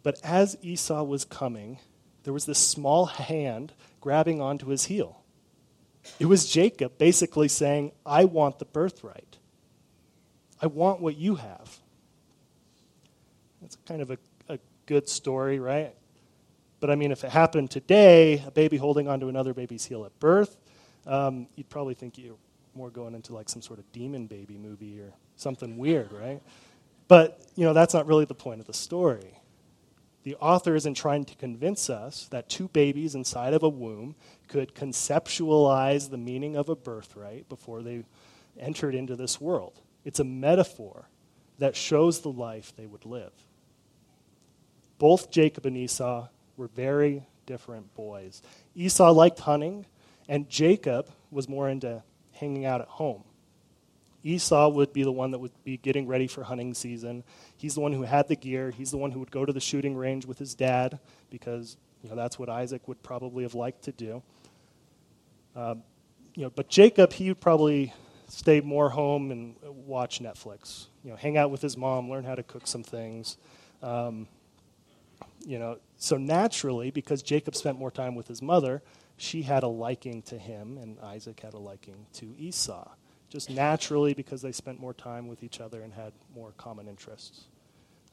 But 0.03 0.19
as 0.23 0.57
Esau 0.61 1.03
was 1.03 1.25
coming, 1.25 1.79
there 2.23 2.33
was 2.33 2.45
this 2.45 2.59
small 2.59 3.05
hand 3.05 3.73
grabbing 4.01 4.41
onto 4.41 4.67
his 4.67 4.85
heel. 4.85 5.23
It 6.19 6.25
was 6.25 6.49
Jacob 6.49 6.97
basically 6.97 7.47
saying, 7.47 7.91
I 8.05 8.25
want 8.25 8.59
the 8.59 8.65
birthright. 8.65 9.37
I 10.61 10.67
want 10.67 11.01
what 11.01 11.17
you 11.17 11.35
have. 11.35 11.79
That's 13.65 13.77
kind 13.87 13.99
of 13.99 14.11
a, 14.11 14.17
a 14.47 14.59
good 14.85 15.09
story, 15.09 15.57
right? 15.57 15.95
But 16.79 16.91
I 16.91 16.95
mean, 16.95 17.11
if 17.11 17.23
it 17.23 17.31
happened 17.31 17.71
today, 17.71 18.43
a 18.45 18.51
baby 18.51 18.77
holding 18.77 19.07
onto 19.07 19.27
another 19.27 19.55
baby's 19.55 19.83
heel 19.83 20.05
at 20.05 20.19
birth, 20.19 20.55
um, 21.07 21.47
you'd 21.55 21.67
probably 21.67 21.95
think 21.95 22.15
you're 22.19 22.35
more 22.75 22.91
going 22.91 23.15
into 23.15 23.33
like 23.33 23.49
some 23.49 23.63
sort 23.63 23.79
of 23.79 23.91
demon 23.91 24.27
baby 24.27 24.55
movie 24.55 24.99
or 25.01 25.11
something 25.35 25.77
weird, 25.77 26.11
right? 26.11 26.43
But, 27.07 27.41
you 27.55 27.65
know, 27.65 27.73
that's 27.73 27.95
not 27.95 28.05
really 28.05 28.25
the 28.25 28.35
point 28.35 28.61
of 28.61 28.67
the 28.67 28.73
story. 28.73 29.41
The 30.21 30.35
author 30.35 30.75
isn't 30.75 30.93
trying 30.93 31.25
to 31.25 31.35
convince 31.35 31.89
us 31.89 32.27
that 32.29 32.49
two 32.49 32.67
babies 32.67 33.15
inside 33.15 33.55
of 33.55 33.63
a 33.63 33.69
womb 33.69 34.13
could 34.47 34.75
conceptualize 34.75 36.11
the 36.11 36.17
meaning 36.17 36.55
of 36.55 36.69
a 36.69 36.75
birthright 36.75 37.49
before 37.49 37.81
they 37.81 38.03
entered 38.59 38.93
into 38.93 39.15
this 39.15 39.41
world. 39.41 39.81
It's 40.03 40.19
a 40.19 40.23
metaphor 40.23 41.09
that 41.57 41.75
shows 41.75 42.19
the 42.19 42.31
life 42.31 42.71
they 42.77 42.85
would 42.85 43.07
live. 43.07 43.31
Both 44.97 45.31
Jacob 45.31 45.65
and 45.65 45.77
Esau 45.77 46.27
were 46.57 46.67
very 46.67 47.27
different 47.45 47.93
boys. 47.95 48.41
Esau 48.75 49.11
liked 49.11 49.39
hunting, 49.39 49.85
and 50.27 50.49
Jacob 50.49 51.09
was 51.31 51.49
more 51.49 51.69
into 51.69 52.03
hanging 52.33 52.65
out 52.65 52.81
at 52.81 52.87
home. 52.87 53.23
Esau 54.23 54.69
would 54.69 54.91
be 54.91 55.03
the 55.03 55.11
one 55.11 55.31
that 55.31 55.39
would 55.39 55.51
be 55.63 55.77
getting 55.77 56.07
ready 56.07 56.25
for 56.25 56.43
hunting 56.43 56.73
season. 56.73 57.23
He's 57.57 57.75
the 57.75 57.81
one 57.81 57.93
who 57.93 58.01
had 58.01 58.27
the 58.27 58.35
gear. 58.35 58.71
He's 58.71 58.89
the 58.89 58.97
one 58.97 59.11
who 59.11 59.19
would 59.19 59.29
go 59.29 59.45
to 59.45 59.53
the 59.53 59.59
shooting 59.59 59.95
range 59.95 60.25
with 60.25 60.39
his 60.39 60.55
dad 60.55 60.99
because 61.29 61.77
you 62.01 62.09
know 62.09 62.15
that's 62.15 62.39
what 62.39 62.49
Isaac 62.49 62.87
would 62.87 63.03
probably 63.03 63.43
have 63.43 63.53
liked 63.53 63.83
to 63.83 63.91
do. 63.91 64.23
Um, 65.55 65.83
you 66.33 66.43
know, 66.43 66.49
but 66.49 66.69
Jacob, 66.69 67.13
he 67.13 67.27
would 67.27 67.39
probably 67.39 67.93
stay 68.27 68.61
more 68.61 68.89
home 68.89 69.29
and 69.31 69.55
watch 69.63 70.19
Netflix. 70.19 70.87
You 71.03 71.11
know, 71.11 71.15
hang 71.15 71.37
out 71.37 71.51
with 71.51 71.61
his 71.61 71.77
mom, 71.77 72.09
learn 72.09 72.23
how 72.23 72.35
to 72.35 72.43
cook 72.43 72.65
some 72.65 72.83
things. 72.83 73.37
Um, 73.83 74.27
you 75.45 75.59
know, 75.59 75.77
so 75.97 76.17
naturally, 76.17 76.91
because 76.91 77.21
Jacob 77.21 77.55
spent 77.55 77.77
more 77.77 77.91
time 77.91 78.15
with 78.15 78.27
his 78.27 78.41
mother, 78.41 78.81
she 79.17 79.43
had 79.43 79.63
a 79.63 79.67
liking 79.67 80.21
to 80.23 80.37
him, 80.37 80.77
and 80.77 80.99
Isaac 80.99 81.39
had 81.39 81.53
a 81.53 81.59
liking 81.59 82.07
to 82.13 82.33
Esau. 82.37 82.89
Just 83.29 83.49
naturally, 83.49 84.13
because 84.13 84.41
they 84.41 84.51
spent 84.51 84.79
more 84.79 84.93
time 84.93 85.27
with 85.27 85.43
each 85.43 85.61
other 85.61 85.81
and 85.81 85.93
had 85.93 86.13
more 86.33 86.53
common 86.57 86.87
interests. 86.87 87.45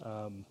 Um, 0.03 0.45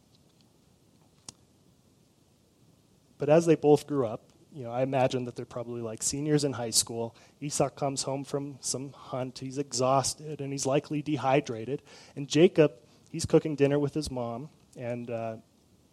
but 3.18 3.30
as 3.30 3.46
they 3.46 3.56
both 3.56 3.86
grew 3.86 4.08
up, 4.08 4.22
you 4.54 4.64
know, 4.64 4.72
I 4.72 4.82
imagine 4.82 5.26
that 5.26 5.36
they're 5.36 5.46
probably 5.46 5.82
like 5.82 6.04
seniors 6.04 6.44
in 6.44 6.54
high 6.54 6.72
school. 6.72 7.16
Esau 7.40 7.70
comes 7.70 8.04
home 8.04 8.24
from 8.24 8.58
some 8.60 8.92
hunt. 8.92 9.40
He's 9.40 9.58
exhausted 9.58 10.42
and 10.42 10.52
he's 10.52 10.66
likely 10.66 11.02
dehydrated. 11.02 11.82
And 12.16 12.28
Jacob, 12.28 12.74
he's 13.10 13.26
cooking 13.26 13.56
dinner 13.56 13.80
with 13.80 13.94
his 13.94 14.12
mom, 14.12 14.50
and 14.76 15.10
uh, 15.10 15.36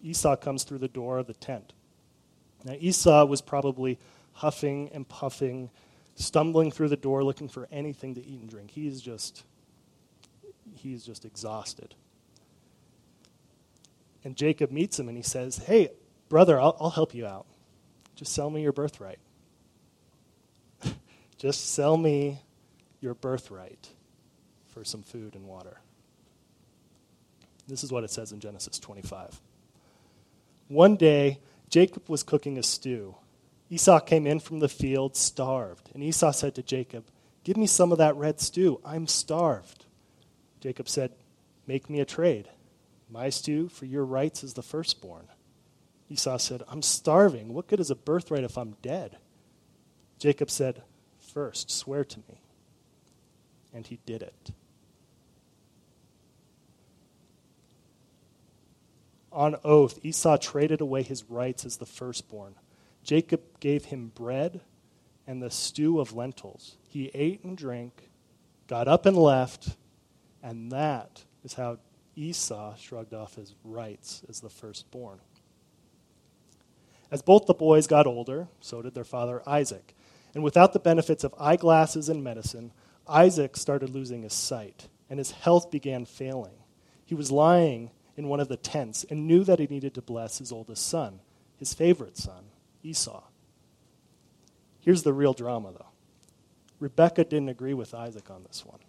Esau 0.02 0.36
comes 0.36 0.64
through 0.64 0.78
the 0.78 0.88
door 0.88 1.18
of 1.18 1.26
the 1.26 1.34
tent. 1.34 1.72
Now, 2.64 2.74
Esau 2.78 3.24
was 3.24 3.40
probably 3.40 3.98
huffing 4.32 4.90
and 4.92 5.08
puffing, 5.08 5.70
stumbling 6.14 6.70
through 6.70 6.88
the 6.88 6.96
door 6.96 7.24
looking 7.24 7.48
for 7.48 7.68
anything 7.70 8.14
to 8.14 8.24
eat 8.24 8.40
and 8.40 8.48
drink. 8.48 8.70
He's 8.70 9.00
just, 9.00 9.44
he's 10.74 11.04
just 11.04 11.24
exhausted. 11.24 11.94
And 14.24 14.36
Jacob 14.36 14.70
meets 14.70 14.98
him 14.98 15.08
and 15.08 15.16
he 15.16 15.22
says, 15.22 15.58
Hey, 15.58 15.90
brother, 16.28 16.60
I'll, 16.60 16.76
I'll 16.80 16.90
help 16.90 17.14
you 17.14 17.26
out. 17.26 17.46
Just 18.14 18.32
sell 18.32 18.50
me 18.50 18.62
your 18.62 18.72
birthright. 18.72 19.18
just 21.38 21.72
sell 21.72 21.96
me 21.96 22.42
your 23.00 23.14
birthright 23.14 23.90
for 24.66 24.84
some 24.84 25.02
food 25.02 25.34
and 25.34 25.46
water. 25.46 25.78
This 27.68 27.84
is 27.84 27.92
what 27.92 28.02
it 28.02 28.10
says 28.10 28.32
in 28.32 28.40
Genesis 28.40 28.78
25. 28.78 29.40
One 30.68 30.96
day, 30.96 31.40
Jacob 31.70 32.08
was 32.08 32.22
cooking 32.22 32.58
a 32.58 32.62
stew. 32.62 33.16
Esau 33.70 34.00
came 34.00 34.26
in 34.26 34.40
from 34.40 34.60
the 34.60 34.68
field 34.68 35.16
starved, 35.16 35.90
and 35.94 36.02
Esau 36.02 36.30
said 36.30 36.54
to 36.54 36.62
Jacob, 36.62 37.06
Give 37.44 37.56
me 37.56 37.66
some 37.66 37.92
of 37.92 37.98
that 37.98 38.16
red 38.16 38.40
stew. 38.40 38.80
I'm 38.84 39.06
starved. 39.06 39.86
Jacob 40.60 40.88
said, 40.88 41.12
Make 41.66 41.88
me 41.88 42.00
a 42.00 42.04
trade. 42.04 42.48
My 43.10 43.30
stew 43.30 43.68
for 43.68 43.86
your 43.86 44.04
rights 44.04 44.44
as 44.44 44.54
the 44.54 44.62
firstborn. 44.62 45.28
Esau 46.10 46.36
said, 46.38 46.62
I'm 46.68 46.82
starving. 46.82 47.52
What 47.52 47.68
good 47.68 47.80
is 47.80 47.90
a 47.90 47.94
birthright 47.94 48.44
if 48.44 48.56
I'm 48.58 48.76
dead? 48.82 49.16
Jacob 50.18 50.50
said, 50.50 50.82
First, 51.18 51.70
swear 51.70 52.04
to 52.04 52.18
me. 52.20 52.40
And 53.72 53.86
he 53.86 53.98
did 54.06 54.22
it. 54.22 54.50
On 59.38 59.54
oath, 59.62 60.00
Esau 60.02 60.36
traded 60.36 60.80
away 60.80 61.04
his 61.04 61.22
rights 61.30 61.64
as 61.64 61.76
the 61.76 61.86
firstborn. 61.86 62.56
Jacob 63.04 63.40
gave 63.60 63.84
him 63.84 64.10
bread 64.12 64.62
and 65.28 65.40
the 65.40 65.48
stew 65.48 66.00
of 66.00 66.12
lentils. 66.12 66.76
He 66.88 67.12
ate 67.14 67.44
and 67.44 67.56
drank, 67.56 68.10
got 68.66 68.88
up 68.88 69.06
and 69.06 69.16
left, 69.16 69.76
and 70.42 70.72
that 70.72 71.22
is 71.44 71.54
how 71.54 71.78
Esau 72.16 72.74
shrugged 72.74 73.14
off 73.14 73.36
his 73.36 73.54
rights 73.62 74.24
as 74.28 74.40
the 74.40 74.50
firstborn. 74.50 75.20
As 77.08 77.22
both 77.22 77.46
the 77.46 77.54
boys 77.54 77.86
got 77.86 78.08
older, 78.08 78.48
so 78.60 78.82
did 78.82 78.96
their 78.96 79.04
father 79.04 79.40
Isaac. 79.46 79.94
And 80.34 80.42
without 80.42 80.72
the 80.72 80.80
benefits 80.80 81.22
of 81.22 81.32
eyeglasses 81.38 82.08
and 82.08 82.24
medicine, 82.24 82.72
Isaac 83.06 83.56
started 83.56 83.90
losing 83.90 84.22
his 84.22 84.34
sight, 84.34 84.88
and 85.08 85.20
his 85.20 85.30
health 85.30 85.70
began 85.70 86.06
failing. 86.06 86.56
He 87.04 87.14
was 87.14 87.30
lying 87.30 87.92
in 88.18 88.26
one 88.28 88.40
of 88.40 88.48
the 88.48 88.56
tents 88.56 89.06
and 89.08 89.28
knew 89.28 89.44
that 89.44 89.60
he 89.60 89.68
needed 89.68 89.94
to 89.94 90.02
bless 90.02 90.38
his 90.38 90.50
oldest 90.50 90.86
son, 90.88 91.20
his 91.56 91.72
favorite 91.72 92.18
son, 92.18 92.46
Esau. 92.82 93.22
Here's 94.80 95.04
the 95.04 95.12
real 95.12 95.32
drama, 95.32 95.72
though 95.72 95.86
Rebecca 96.80 97.24
didn't 97.24 97.48
agree 97.48 97.74
with 97.74 97.94
Isaac 97.94 98.28
on 98.28 98.42
this 98.42 98.66
one. 98.66 98.80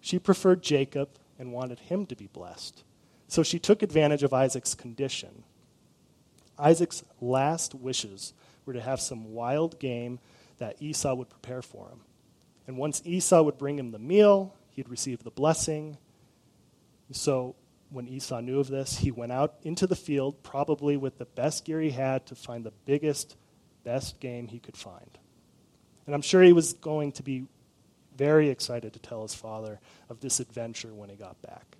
She 0.00 0.18
preferred 0.18 0.62
Jacob 0.62 1.08
and 1.38 1.50
wanted 1.52 1.80
him 1.80 2.04
to 2.06 2.14
be 2.14 2.26
blessed. 2.26 2.84
So 3.26 3.42
she 3.42 3.58
took 3.58 3.82
advantage 3.82 4.22
of 4.22 4.34
Isaac's 4.34 4.74
condition. 4.74 5.44
Isaac's 6.58 7.02
last 7.22 7.74
wishes 7.74 8.34
were 8.66 8.74
to 8.74 8.82
have 8.82 9.00
some 9.00 9.32
wild 9.32 9.78
game 9.78 10.18
that 10.58 10.80
Esau 10.80 11.14
would 11.14 11.30
prepare 11.30 11.62
for 11.62 11.88
him. 11.88 12.00
And 12.66 12.76
once 12.76 13.00
Esau 13.04 13.42
would 13.42 13.58
bring 13.58 13.78
him 13.78 13.92
the 13.92 13.98
meal, 13.98 14.54
he'd 14.70 14.90
receive 14.90 15.24
the 15.24 15.30
blessing. 15.30 15.96
So 17.12 17.56
when 17.90 18.08
Esau 18.08 18.40
knew 18.40 18.60
of 18.60 18.68
this, 18.68 18.98
he 18.98 19.10
went 19.10 19.32
out 19.32 19.54
into 19.62 19.86
the 19.86 19.96
field, 19.96 20.42
probably 20.42 20.96
with 20.96 21.18
the 21.18 21.24
best 21.24 21.64
gear 21.64 21.80
he 21.80 21.90
had, 21.90 22.26
to 22.26 22.34
find 22.34 22.64
the 22.64 22.72
biggest, 22.84 23.36
best 23.84 24.20
game 24.20 24.48
he 24.48 24.58
could 24.58 24.76
find. 24.76 25.18
And 26.06 26.14
I'm 26.14 26.22
sure 26.22 26.42
he 26.42 26.52
was 26.52 26.72
going 26.74 27.12
to 27.12 27.22
be 27.22 27.46
very 28.16 28.48
excited 28.50 28.92
to 28.92 28.98
tell 28.98 29.22
his 29.22 29.34
father 29.34 29.80
of 30.08 30.20
this 30.20 30.40
adventure 30.40 30.92
when 30.92 31.08
he 31.08 31.16
got 31.16 31.40
back. 31.42 31.76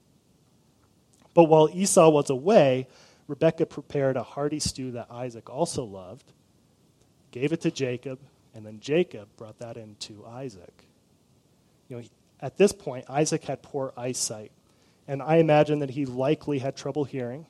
But 1.34 1.44
while 1.44 1.68
Esau 1.72 2.08
was 2.10 2.30
away, 2.30 2.86
Rebekah 3.26 3.66
prepared 3.66 4.16
a 4.16 4.22
hearty 4.22 4.60
stew 4.60 4.92
that 4.92 5.08
Isaac 5.10 5.50
also 5.50 5.84
loved, 5.84 6.32
gave 7.30 7.52
it 7.52 7.62
to 7.62 7.70
Jacob, 7.70 8.20
and 8.54 8.64
then 8.64 8.78
Jacob 8.80 9.28
brought 9.36 9.58
that 9.58 9.76
in 9.76 9.96
to 10.00 10.24
Isaac. 10.26 10.86
You 11.88 11.96
know, 11.96 12.02
at 12.40 12.56
this 12.56 12.72
point, 12.72 13.06
Isaac 13.08 13.44
had 13.44 13.62
poor 13.62 13.92
eyesight 13.96 14.52
and 15.06 15.22
I 15.22 15.36
imagine 15.36 15.80
that 15.80 15.90
he 15.90 16.06
likely 16.06 16.58
had 16.58 16.76
trouble 16.76 17.04
hearing. 17.04 17.46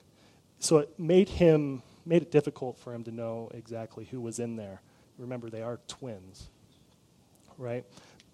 So 0.58 0.78
it 0.78 0.98
made 0.98 1.28
him 1.28 1.82
made 2.06 2.22
it 2.22 2.30
difficult 2.30 2.78
for 2.78 2.94
him 2.94 3.04
to 3.04 3.10
know 3.10 3.50
exactly 3.54 4.04
who 4.04 4.20
was 4.20 4.38
in 4.38 4.56
there. 4.56 4.80
Remember, 5.18 5.48
they 5.48 5.62
are 5.62 5.78
twins, 5.88 6.48
right? 7.56 7.84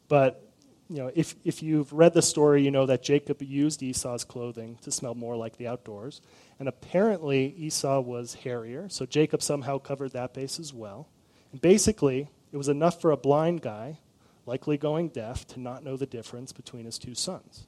But 0.08 0.44
you 0.88 0.96
know, 0.96 1.12
if 1.14 1.36
if 1.44 1.62
you've 1.62 1.92
read 1.92 2.14
the 2.14 2.22
story, 2.22 2.62
you 2.64 2.70
know 2.70 2.86
that 2.86 3.02
Jacob 3.02 3.40
used 3.42 3.82
Esau's 3.82 4.24
clothing 4.24 4.78
to 4.82 4.90
smell 4.90 5.14
more 5.14 5.36
like 5.36 5.56
the 5.56 5.68
outdoors, 5.68 6.20
and 6.58 6.68
apparently 6.68 7.54
Esau 7.56 8.00
was 8.00 8.34
hairier, 8.34 8.88
so 8.88 9.06
Jacob 9.06 9.42
somehow 9.42 9.78
covered 9.78 10.12
that 10.12 10.34
base 10.34 10.58
as 10.58 10.74
well. 10.74 11.08
And 11.52 11.60
basically, 11.60 12.28
it 12.52 12.56
was 12.56 12.68
enough 12.68 13.00
for 13.00 13.12
a 13.12 13.16
blind 13.16 13.62
guy, 13.62 13.98
likely 14.46 14.76
going 14.76 15.08
deaf, 15.08 15.46
to 15.48 15.60
not 15.60 15.84
know 15.84 15.96
the 15.96 16.06
difference 16.06 16.52
between 16.52 16.86
his 16.86 16.98
two 16.98 17.14
sons. 17.14 17.66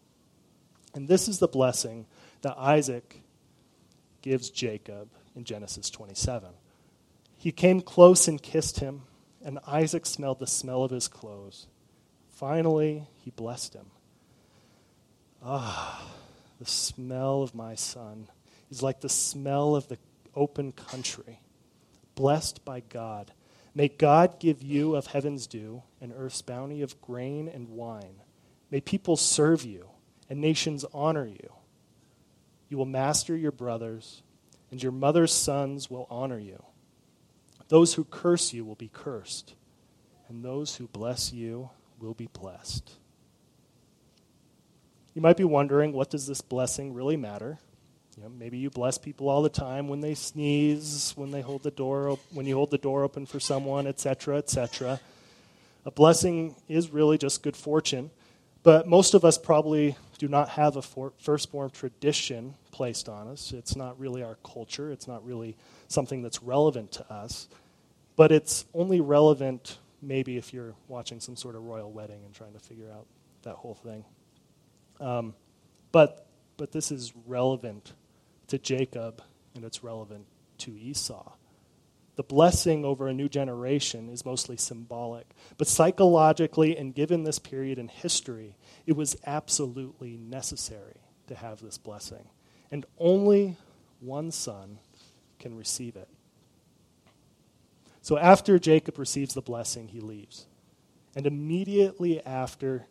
And 0.94 1.08
this 1.08 1.28
is 1.28 1.38
the 1.38 1.48
blessing 1.48 2.06
that 2.42 2.56
Isaac 2.58 3.22
gives 4.20 4.50
Jacob 4.50 5.08
in 5.34 5.44
Genesis 5.44 5.90
27. 5.90 6.50
He 7.36 7.50
came 7.50 7.80
close 7.80 8.28
and 8.28 8.40
kissed 8.40 8.80
him, 8.80 9.02
and 9.44 9.58
Isaac 9.66 10.06
smelled 10.06 10.38
the 10.38 10.46
smell 10.46 10.84
of 10.84 10.90
his 10.90 11.08
clothes. 11.08 11.66
Finally, 12.30 13.08
he 13.16 13.30
blessed 13.30 13.74
him. 13.74 13.86
Ah, 15.42 16.04
the 16.60 16.66
smell 16.66 17.42
of 17.42 17.54
my 17.54 17.74
son 17.74 18.28
is 18.70 18.82
like 18.82 19.00
the 19.00 19.08
smell 19.08 19.74
of 19.74 19.88
the 19.88 19.98
open 20.34 20.72
country, 20.72 21.40
blessed 22.14 22.64
by 22.64 22.80
God. 22.80 23.32
May 23.74 23.88
God 23.88 24.38
give 24.38 24.62
you 24.62 24.94
of 24.94 25.08
heaven's 25.08 25.46
dew 25.46 25.82
and 26.00 26.12
earth's 26.16 26.42
bounty 26.42 26.82
of 26.82 27.00
grain 27.00 27.48
and 27.48 27.70
wine. 27.70 28.22
May 28.70 28.80
people 28.80 29.16
serve 29.16 29.64
you 29.64 29.88
and 30.32 30.40
nations 30.40 30.82
honor 30.94 31.26
you. 31.26 31.52
You 32.70 32.78
will 32.78 32.86
master 32.86 33.36
your 33.36 33.52
brothers, 33.52 34.22
and 34.70 34.82
your 34.82 34.90
mother's 34.90 35.30
sons 35.30 35.90
will 35.90 36.06
honor 36.08 36.38
you. 36.38 36.62
Those 37.68 37.92
who 37.92 38.04
curse 38.04 38.50
you 38.54 38.64
will 38.64 38.74
be 38.74 38.88
cursed, 38.90 39.54
and 40.30 40.42
those 40.42 40.76
who 40.76 40.88
bless 40.88 41.34
you 41.34 41.68
will 42.00 42.14
be 42.14 42.28
blessed. 42.32 42.92
You 45.12 45.20
might 45.20 45.36
be 45.36 45.44
wondering, 45.44 45.92
what 45.92 46.08
does 46.08 46.26
this 46.26 46.40
blessing 46.40 46.94
really 46.94 47.18
matter? 47.18 47.58
You 48.16 48.22
know, 48.22 48.30
maybe 48.30 48.56
you 48.56 48.70
bless 48.70 48.96
people 48.96 49.28
all 49.28 49.42
the 49.42 49.50
time 49.50 49.86
when 49.86 50.00
they 50.00 50.14
sneeze, 50.14 51.12
when 51.14 51.30
they 51.30 51.42
hold 51.42 51.62
the 51.62 51.70
door, 51.70 52.08
op- 52.08 52.20
when 52.32 52.46
you 52.46 52.54
hold 52.54 52.70
the 52.70 52.78
door 52.78 53.04
open 53.04 53.26
for 53.26 53.38
someone, 53.38 53.86
etc., 53.86 54.38
etc. 54.38 54.98
A 55.84 55.90
blessing 55.90 56.54
is 56.68 56.90
really 56.90 57.18
just 57.18 57.42
good 57.42 57.54
fortune, 57.54 58.10
but 58.62 58.86
most 58.86 59.12
of 59.12 59.26
us 59.26 59.36
probably 59.36 59.94
do 60.22 60.28
not 60.28 60.50
have 60.50 60.76
a 60.76 60.82
for- 60.82 61.14
firstborn 61.18 61.68
tradition 61.70 62.54
placed 62.70 63.08
on 63.08 63.26
us. 63.26 63.52
It's 63.52 63.74
not 63.74 63.98
really 63.98 64.22
our 64.22 64.36
culture. 64.44 64.92
It's 64.92 65.08
not 65.08 65.26
really 65.26 65.56
something 65.88 66.22
that's 66.22 66.44
relevant 66.44 66.92
to 66.92 67.12
us, 67.12 67.48
but 68.14 68.30
it's 68.30 68.64
only 68.72 69.00
relevant 69.00 69.78
maybe 70.00 70.36
if 70.36 70.54
you're 70.54 70.76
watching 70.86 71.18
some 71.18 71.34
sort 71.34 71.56
of 71.56 71.64
royal 71.64 71.90
wedding 71.90 72.22
and 72.24 72.32
trying 72.32 72.52
to 72.52 72.60
figure 72.60 72.88
out 72.88 73.04
that 73.42 73.56
whole 73.56 73.74
thing. 73.74 74.04
Um, 75.00 75.34
but 75.90 76.24
but 76.56 76.70
this 76.70 76.92
is 76.92 77.12
relevant 77.26 77.92
to 78.46 78.58
Jacob 78.58 79.22
and 79.56 79.64
it's 79.64 79.82
relevant 79.82 80.26
to 80.58 80.70
Esau. 80.78 81.32
The 82.16 82.22
blessing 82.22 82.84
over 82.84 83.08
a 83.08 83.14
new 83.14 83.28
generation 83.28 84.10
is 84.10 84.24
mostly 84.24 84.56
symbolic, 84.56 85.26
but 85.56 85.66
psychologically 85.66 86.76
and 86.76 86.94
given 86.94 87.24
this 87.24 87.38
period 87.38 87.78
in 87.78 87.88
history, 87.88 88.56
it 88.86 88.96
was 88.96 89.16
absolutely 89.26 90.16
necessary 90.18 91.00
to 91.28 91.34
have 91.34 91.60
this 91.60 91.78
blessing. 91.78 92.28
And 92.70 92.84
only 92.98 93.56
one 94.00 94.30
son 94.30 94.78
can 95.38 95.56
receive 95.56 95.96
it. 95.96 96.08
So 98.02 98.18
after 98.18 98.58
Jacob 98.58 98.98
receives 98.98 99.32
the 99.32 99.40
blessing, 99.40 99.88
he 99.88 100.00
leaves. 100.00 100.46
And 101.14 101.26
immediately 101.26 102.24
after 102.24 102.86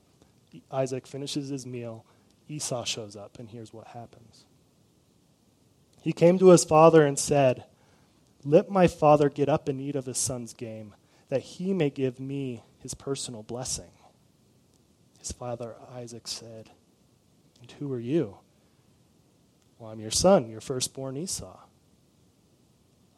Isaac 0.71 1.05
finishes 1.05 1.49
his 1.49 1.65
meal, 1.65 2.05
Esau 2.47 2.85
shows 2.85 3.15
up, 3.15 3.37
and 3.37 3.49
here's 3.49 3.73
what 3.73 3.87
happens. 3.87 4.45
He 6.01 6.13
came 6.13 6.39
to 6.39 6.49
his 6.49 6.63
father 6.63 7.05
and 7.05 7.19
said, 7.19 7.65
Let 8.43 8.69
my 8.69 8.88
father 8.88 9.29
get 9.29 9.50
up 9.50 9.67
and 9.67 9.79
eat 9.79 9.95
of 9.95 10.05
his 10.05 10.17
son's 10.17 10.53
game, 10.53 10.95
that 11.29 11.41
he 11.41 11.74
may 11.74 11.89
give 11.89 12.19
me 12.19 12.63
his 12.79 12.93
personal 12.93 13.43
blessing. 13.43 13.91
His 15.19 15.31
father 15.31 15.75
Isaac 15.93 16.27
said, 16.27 16.71
And 17.62 17.71
who 17.74 17.93
are 17.93 18.00
you? 18.00 18.38
Well, 19.77 19.91
I'm 19.91 20.00
your 20.00 20.12
son, 20.12 20.50
your 20.50 20.62
firstborn 20.62 21.17
Esau. 21.17 21.57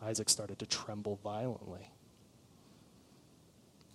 Isaac 0.02 0.30
started 0.30 0.60
to 0.60 0.66
tremble 0.66 1.20
violently. 1.24 1.90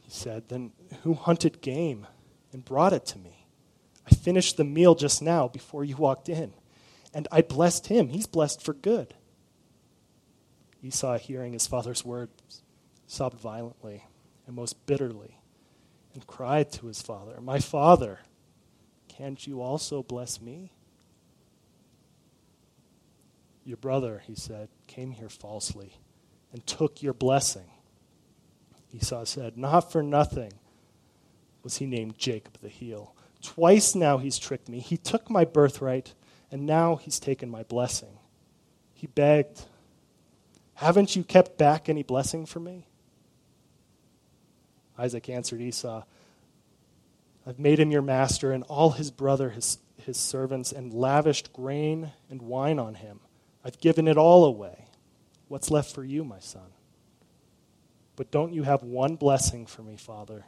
He 0.00 0.11
said, 0.11 0.49
Then 0.49 0.73
who 1.02 1.12
hunted 1.12 1.61
game 1.61 2.06
and 2.52 2.64
brought 2.64 2.94
it 2.94 3.04
to 3.06 3.18
me? 3.18 3.47
I 4.11 4.14
finished 4.14 4.56
the 4.56 4.64
meal 4.64 4.94
just 4.94 5.20
now 5.20 5.49
before 5.49 5.85
you 5.85 5.97
walked 5.97 6.30
in, 6.30 6.54
and 7.12 7.28
I 7.30 7.42
blessed 7.42 7.88
him. 7.88 8.08
He's 8.08 8.26
blessed 8.26 8.62
for 8.62 8.73
good. 8.73 9.14
Esau, 10.82 11.18
hearing 11.18 11.52
his 11.52 11.66
father's 11.66 12.04
words, 12.04 12.62
sobbed 13.06 13.40
violently 13.40 14.04
and 14.47 14.54
most 14.54 14.87
bitterly 14.87 15.38
and 16.14 16.26
cried 16.26 16.73
to 16.73 16.86
his 16.86 17.02
father, 17.02 17.41
My 17.41 17.58
father, 17.58 18.21
can't 19.08 19.47
you 19.47 19.60
also 19.60 20.02
bless 20.02 20.41
me? 20.41 20.73
Your 23.64 23.76
brother, 23.76 24.23
he 24.26 24.34
said, 24.34 24.69
came 24.86 25.10
here 25.10 25.28
falsely 25.28 25.99
and 26.52 26.67
took 26.67 27.02
your 27.02 27.12
blessing. 27.12 27.71
Esau 28.93 29.25
said, 29.25 29.58
Not 29.58 29.93
for 29.93 30.02
nothing 30.02 30.52
was 31.62 31.76
he 31.76 31.86
named 31.86 32.17
Jacob 32.19 32.58
the 32.62 32.69
heel. 32.69 33.14
Twice 33.43 33.95
now 33.95 34.19
he's 34.19 34.38
tricked 34.38 34.69
me. 34.69 34.80
He 34.80 34.97
took 34.97 35.28
my 35.28 35.45
birthright, 35.45 36.14
and 36.50 36.64
now 36.64 36.97
he's 36.97 37.21
taken 37.21 37.50
my 37.50 37.62
blessing. 37.62 38.19
He 38.95 39.06
begged, 39.06 39.67
Haven't 40.78 41.17
you 41.17 41.25
kept 41.25 41.58
back 41.58 41.88
any 41.88 42.04
blessing 42.04 42.47
for 42.47 42.60
me? 42.60 42.86
Isaac 44.97 45.28
answered 45.28 45.60
Esau, 45.60 46.04
I've 47.45 47.58
made 47.58 47.80
him 47.80 47.91
your 47.91 48.00
master 48.00 48.52
and 48.52 48.62
all 48.62 48.91
his 48.91 49.10
brother, 49.10 49.50
his, 49.50 49.78
his 49.97 50.17
servants, 50.17 50.71
and 50.71 50.95
lavished 50.95 51.52
grain 51.52 52.12
and 52.30 52.41
wine 52.41 52.78
on 52.78 52.95
him. 52.95 53.19
I've 53.64 53.80
given 53.80 54.06
it 54.06 54.17
all 54.17 54.45
away. 54.45 54.84
What's 55.49 55.73
left 55.73 55.93
for 55.93 56.04
you, 56.04 56.23
my 56.23 56.38
son? 56.38 56.71
But 58.14 58.30
don't 58.30 58.54
you 58.54 58.62
have 58.62 58.84
one 58.84 59.17
blessing 59.17 59.67
for 59.67 59.82
me, 59.82 59.97
father? 59.97 60.45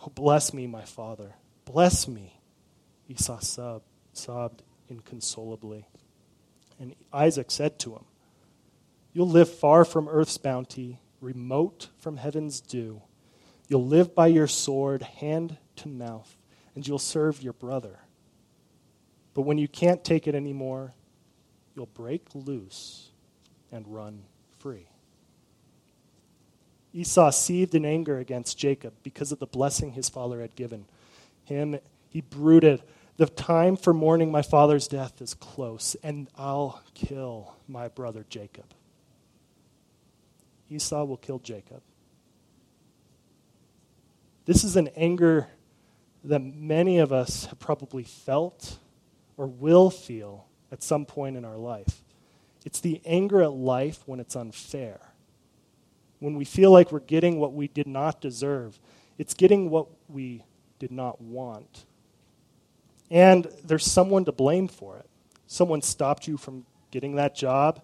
Oh, 0.00 0.08
bless 0.14 0.54
me, 0.54 0.66
my 0.66 0.86
father. 0.86 1.34
Bless 1.66 2.08
me. 2.08 2.40
Esau 3.10 3.40
sobbed, 3.40 3.84
sobbed 4.14 4.62
inconsolably. 4.88 5.86
And 6.80 6.94
Isaac 7.12 7.50
said 7.50 7.78
to 7.80 7.92
him, 7.92 8.06
You'll 9.14 9.30
live 9.30 9.48
far 9.48 9.84
from 9.84 10.08
earth's 10.08 10.36
bounty, 10.38 10.98
remote 11.20 11.88
from 11.96 12.16
heaven's 12.16 12.60
dew. 12.60 13.00
You'll 13.68 13.86
live 13.86 14.14
by 14.14 14.26
your 14.26 14.48
sword, 14.48 15.02
hand 15.02 15.56
to 15.76 15.88
mouth, 15.88 16.36
and 16.74 16.86
you'll 16.86 16.98
serve 16.98 17.40
your 17.40 17.52
brother. 17.52 18.00
But 19.32 19.42
when 19.42 19.56
you 19.56 19.68
can't 19.68 20.04
take 20.04 20.26
it 20.26 20.34
anymore, 20.34 20.94
you'll 21.74 21.86
break 21.86 22.26
loose 22.34 23.10
and 23.70 23.86
run 23.86 24.24
free. 24.58 24.88
Esau 26.92 27.30
seethed 27.30 27.74
in 27.74 27.84
anger 27.84 28.18
against 28.18 28.58
Jacob 28.58 28.94
because 29.02 29.32
of 29.32 29.38
the 29.38 29.46
blessing 29.46 29.92
his 29.92 30.08
father 30.08 30.40
had 30.40 30.54
given 30.56 30.86
him. 31.44 31.78
He 32.08 32.20
brooded, 32.20 32.82
The 33.16 33.26
time 33.26 33.76
for 33.76 33.92
mourning 33.92 34.32
my 34.32 34.42
father's 34.42 34.88
death 34.88 35.22
is 35.22 35.34
close, 35.34 35.96
and 36.02 36.28
I'll 36.36 36.82
kill 36.94 37.54
my 37.68 37.88
brother 37.88 38.24
Jacob. 38.28 38.66
Esau 40.70 41.04
will 41.04 41.16
kill 41.16 41.38
Jacob. 41.38 41.82
This 44.46 44.64
is 44.64 44.76
an 44.76 44.88
anger 44.96 45.48
that 46.24 46.40
many 46.40 46.98
of 46.98 47.12
us 47.12 47.46
have 47.46 47.58
probably 47.58 48.02
felt 48.02 48.78
or 49.36 49.46
will 49.46 49.90
feel 49.90 50.46
at 50.72 50.82
some 50.82 51.04
point 51.06 51.36
in 51.36 51.44
our 51.44 51.56
life. 51.56 52.02
It's 52.64 52.80
the 52.80 53.00
anger 53.04 53.42
at 53.42 53.52
life 53.52 54.02
when 54.06 54.20
it's 54.20 54.36
unfair. 54.36 55.00
When 56.18 56.34
we 56.34 56.44
feel 56.44 56.70
like 56.70 56.92
we're 56.92 57.00
getting 57.00 57.38
what 57.38 57.52
we 57.52 57.68
did 57.68 57.86
not 57.86 58.20
deserve. 58.20 58.78
It's 59.18 59.34
getting 59.34 59.70
what 59.70 59.88
we 60.08 60.44
did 60.78 60.90
not 60.90 61.20
want. 61.20 61.84
And 63.10 63.46
there's 63.62 63.84
someone 63.84 64.24
to 64.24 64.32
blame 64.32 64.68
for 64.68 64.96
it. 64.96 65.06
Someone 65.46 65.82
stopped 65.82 66.26
you 66.26 66.36
from 66.36 66.64
getting 66.90 67.16
that 67.16 67.34
job. 67.34 67.82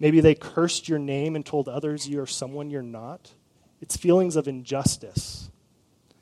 Maybe 0.00 0.20
they 0.20 0.34
cursed 0.34 0.88
your 0.88 0.98
name 0.98 1.36
and 1.36 1.44
told 1.44 1.68
others 1.68 2.08
you're 2.08 2.26
someone 2.26 2.70
you're 2.70 2.82
not. 2.82 3.34
It's 3.82 3.96
feelings 3.96 4.34
of 4.34 4.48
injustice 4.48 5.50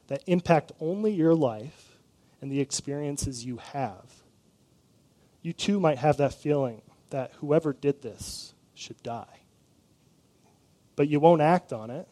that 0.08 0.22
impact 0.26 0.72
only 0.80 1.12
your 1.12 1.34
life 1.34 1.98
and 2.42 2.50
the 2.50 2.60
experiences 2.60 3.44
you 3.44 3.58
have. 3.58 4.22
You 5.42 5.52
too 5.52 5.78
might 5.78 5.98
have 5.98 6.16
that 6.16 6.34
feeling 6.34 6.82
that 7.10 7.32
whoever 7.34 7.72
did 7.72 8.02
this 8.02 8.52
should 8.74 9.00
die. 9.02 9.40
But 10.96 11.08
you 11.08 11.20
won't 11.20 11.42
act 11.42 11.72
on 11.72 11.90
it. 11.90 12.08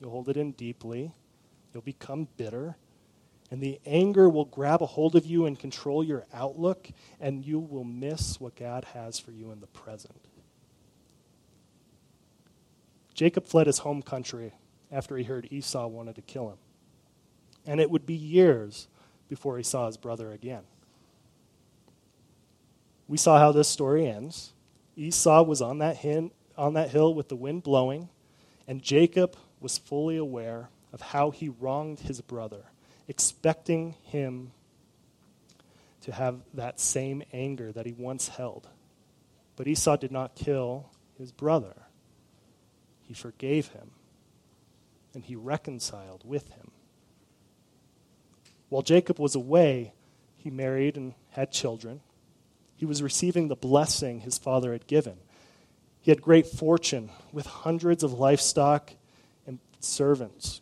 You'll 0.00 0.10
hold 0.10 0.28
it 0.28 0.36
in 0.36 0.52
deeply. 0.52 1.12
You'll 1.72 1.82
become 1.82 2.28
bitter. 2.36 2.76
And 3.50 3.62
the 3.62 3.80
anger 3.86 4.28
will 4.28 4.44
grab 4.44 4.82
a 4.82 4.86
hold 4.86 5.16
of 5.16 5.24
you 5.24 5.46
and 5.46 5.58
control 5.58 6.04
your 6.04 6.26
outlook, 6.34 6.90
and 7.18 7.44
you 7.44 7.58
will 7.58 7.84
miss 7.84 8.38
what 8.38 8.56
God 8.56 8.84
has 8.92 9.18
for 9.18 9.30
you 9.30 9.50
in 9.52 9.60
the 9.60 9.66
present. 9.68 10.27
Jacob 13.18 13.48
fled 13.48 13.66
his 13.66 13.78
home 13.78 14.00
country 14.00 14.52
after 14.92 15.16
he 15.16 15.24
heard 15.24 15.48
Esau 15.50 15.88
wanted 15.88 16.14
to 16.14 16.22
kill 16.22 16.50
him. 16.50 16.58
And 17.66 17.80
it 17.80 17.90
would 17.90 18.06
be 18.06 18.14
years 18.14 18.86
before 19.28 19.56
he 19.56 19.64
saw 19.64 19.88
his 19.88 19.96
brother 19.96 20.30
again. 20.30 20.62
We 23.08 23.16
saw 23.16 23.40
how 23.40 23.50
this 23.50 23.66
story 23.66 24.06
ends. 24.06 24.52
Esau 24.94 25.42
was 25.42 25.60
on 25.60 25.78
that, 25.78 25.96
hin- 25.96 26.30
on 26.56 26.74
that 26.74 26.90
hill 26.90 27.12
with 27.12 27.28
the 27.28 27.34
wind 27.34 27.64
blowing, 27.64 28.08
and 28.68 28.80
Jacob 28.80 29.36
was 29.58 29.78
fully 29.78 30.16
aware 30.16 30.68
of 30.92 31.00
how 31.00 31.32
he 31.32 31.48
wronged 31.48 31.98
his 31.98 32.20
brother, 32.20 32.66
expecting 33.08 33.96
him 34.04 34.52
to 36.02 36.12
have 36.12 36.36
that 36.54 36.78
same 36.78 37.24
anger 37.32 37.72
that 37.72 37.84
he 37.84 37.92
once 37.94 38.28
held. 38.28 38.68
But 39.56 39.66
Esau 39.66 39.96
did 39.96 40.12
not 40.12 40.36
kill 40.36 40.90
his 41.18 41.32
brother. 41.32 41.74
He 43.08 43.14
forgave 43.14 43.68
him, 43.68 43.92
and 45.14 45.24
he 45.24 45.34
reconciled 45.34 46.24
with 46.26 46.46
him. 46.50 46.72
While 48.68 48.82
Jacob 48.82 49.18
was 49.18 49.34
away, 49.34 49.94
he 50.36 50.50
married 50.50 50.98
and 50.98 51.14
had 51.30 51.50
children. 51.50 52.02
He 52.76 52.84
was 52.84 53.02
receiving 53.02 53.48
the 53.48 53.56
blessing 53.56 54.20
his 54.20 54.36
father 54.36 54.72
had 54.72 54.86
given. 54.86 55.16
He 56.02 56.10
had 56.10 56.20
great 56.20 56.46
fortune 56.46 57.10
with 57.32 57.46
hundreds 57.46 58.02
of 58.02 58.12
livestock 58.12 58.92
and 59.46 59.58
servants. 59.80 60.60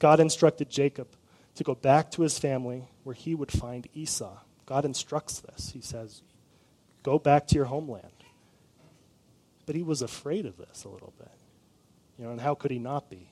God 0.00 0.18
instructed 0.18 0.68
Jacob 0.68 1.06
to 1.54 1.62
go 1.62 1.76
back 1.76 2.10
to 2.10 2.22
his 2.22 2.36
family 2.36 2.88
where 3.04 3.14
he 3.14 3.36
would 3.36 3.52
find 3.52 3.86
Esau. 3.94 4.38
God 4.66 4.84
instructs 4.84 5.38
this. 5.38 5.70
He 5.70 5.80
says, 5.80 6.22
Go 7.04 7.20
back 7.20 7.46
to 7.46 7.54
your 7.54 7.66
homeland. 7.66 8.17
But 9.68 9.76
he 9.76 9.82
was 9.82 10.00
afraid 10.00 10.46
of 10.46 10.56
this 10.56 10.84
a 10.84 10.88
little 10.88 11.12
bit. 11.18 11.30
You 12.16 12.24
know, 12.24 12.30
and 12.30 12.40
how 12.40 12.54
could 12.54 12.70
he 12.70 12.78
not 12.78 13.10
be? 13.10 13.30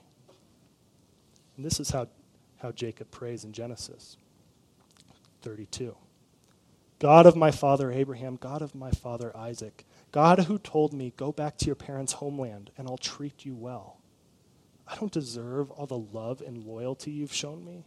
And 1.56 1.64
this 1.64 1.80
is 1.80 1.88
how, 1.88 2.08
how 2.58 2.72
Jacob 2.72 3.10
prays 3.10 3.42
in 3.42 3.54
Genesis 3.54 4.18
32. 5.40 5.96
God 6.98 7.24
of 7.24 7.36
my 7.36 7.50
father 7.50 7.90
Abraham, 7.90 8.36
God 8.36 8.60
of 8.60 8.74
my 8.74 8.90
father 8.90 9.34
Isaac, 9.34 9.86
God 10.12 10.40
who 10.40 10.58
told 10.58 10.92
me, 10.92 11.14
Go 11.16 11.32
back 11.32 11.56
to 11.56 11.64
your 11.64 11.74
parents' 11.74 12.12
homeland, 12.12 12.70
and 12.76 12.86
I'll 12.86 12.98
treat 12.98 13.46
you 13.46 13.54
well. 13.54 13.96
I 14.86 14.94
don't 14.96 15.10
deserve 15.10 15.70
all 15.70 15.86
the 15.86 15.96
love 15.96 16.42
and 16.42 16.66
loyalty 16.66 17.12
you've 17.12 17.32
shown 17.32 17.64
me. 17.64 17.86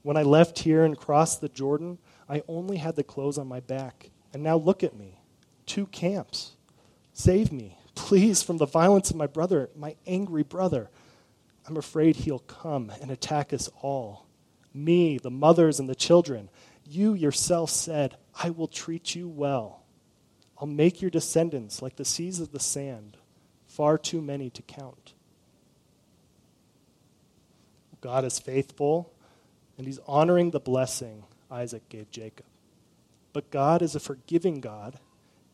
When 0.00 0.16
I 0.16 0.22
left 0.22 0.60
here 0.60 0.82
and 0.82 0.96
crossed 0.96 1.42
the 1.42 1.50
Jordan, 1.50 1.98
I 2.26 2.42
only 2.48 2.78
had 2.78 2.96
the 2.96 3.04
clothes 3.04 3.36
on 3.36 3.46
my 3.46 3.60
back. 3.60 4.08
And 4.32 4.42
now 4.42 4.56
look 4.56 4.82
at 4.82 4.96
me 4.96 5.20
two 5.66 5.84
camps. 5.88 6.55
Save 7.18 7.50
me, 7.50 7.78
please, 7.94 8.42
from 8.42 8.58
the 8.58 8.66
violence 8.66 9.08
of 9.08 9.16
my 9.16 9.26
brother, 9.26 9.70
my 9.74 9.96
angry 10.06 10.42
brother. 10.42 10.90
I'm 11.66 11.78
afraid 11.78 12.14
he'll 12.14 12.40
come 12.40 12.92
and 13.00 13.10
attack 13.10 13.54
us 13.54 13.70
all 13.80 14.26
me, 14.74 15.16
the 15.16 15.30
mothers, 15.30 15.80
and 15.80 15.88
the 15.88 15.94
children. 15.94 16.50
You 16.84 17.14
yourself 17.14 17.70
said, 17.70 18.18
I 18.38 18.50
will 18.50 18.68
treat 18.68 19.14
you 19.14 19.28
well. 19.28 19.82
I'll 20.58 20.66
make 20.66 21.00
your 21.00 21.10
descendants 21.10 21.80
like 21.80 21.96
the 21.96 22.04
seas 22.04 22.38
of 22.38 22.52
the 22.52 22.60
sand, 22.60 23.16
far 23.66 23.96
too 23.96 24.20
many 24.20 24.50
to 24.50 24.60
count. 24.60 25.14
God 28.02 28.26
is 28.26 28.38
faithful, 28.38 29.10
and 29.78 29.86
he's 29.86 30.00
honoring 30.06 30.50
the 30.50 30.60
blessing 30.60 31.24
Isaac 31.50 31.88
gave 31.88 32.10
Jacob. 32.10 32.44
But 33.32 33.50
God 33.50 33.80
is 33.80 33.94
a 33.94 34.00
forgiving 34.00 34.60
God, 34.60 35.00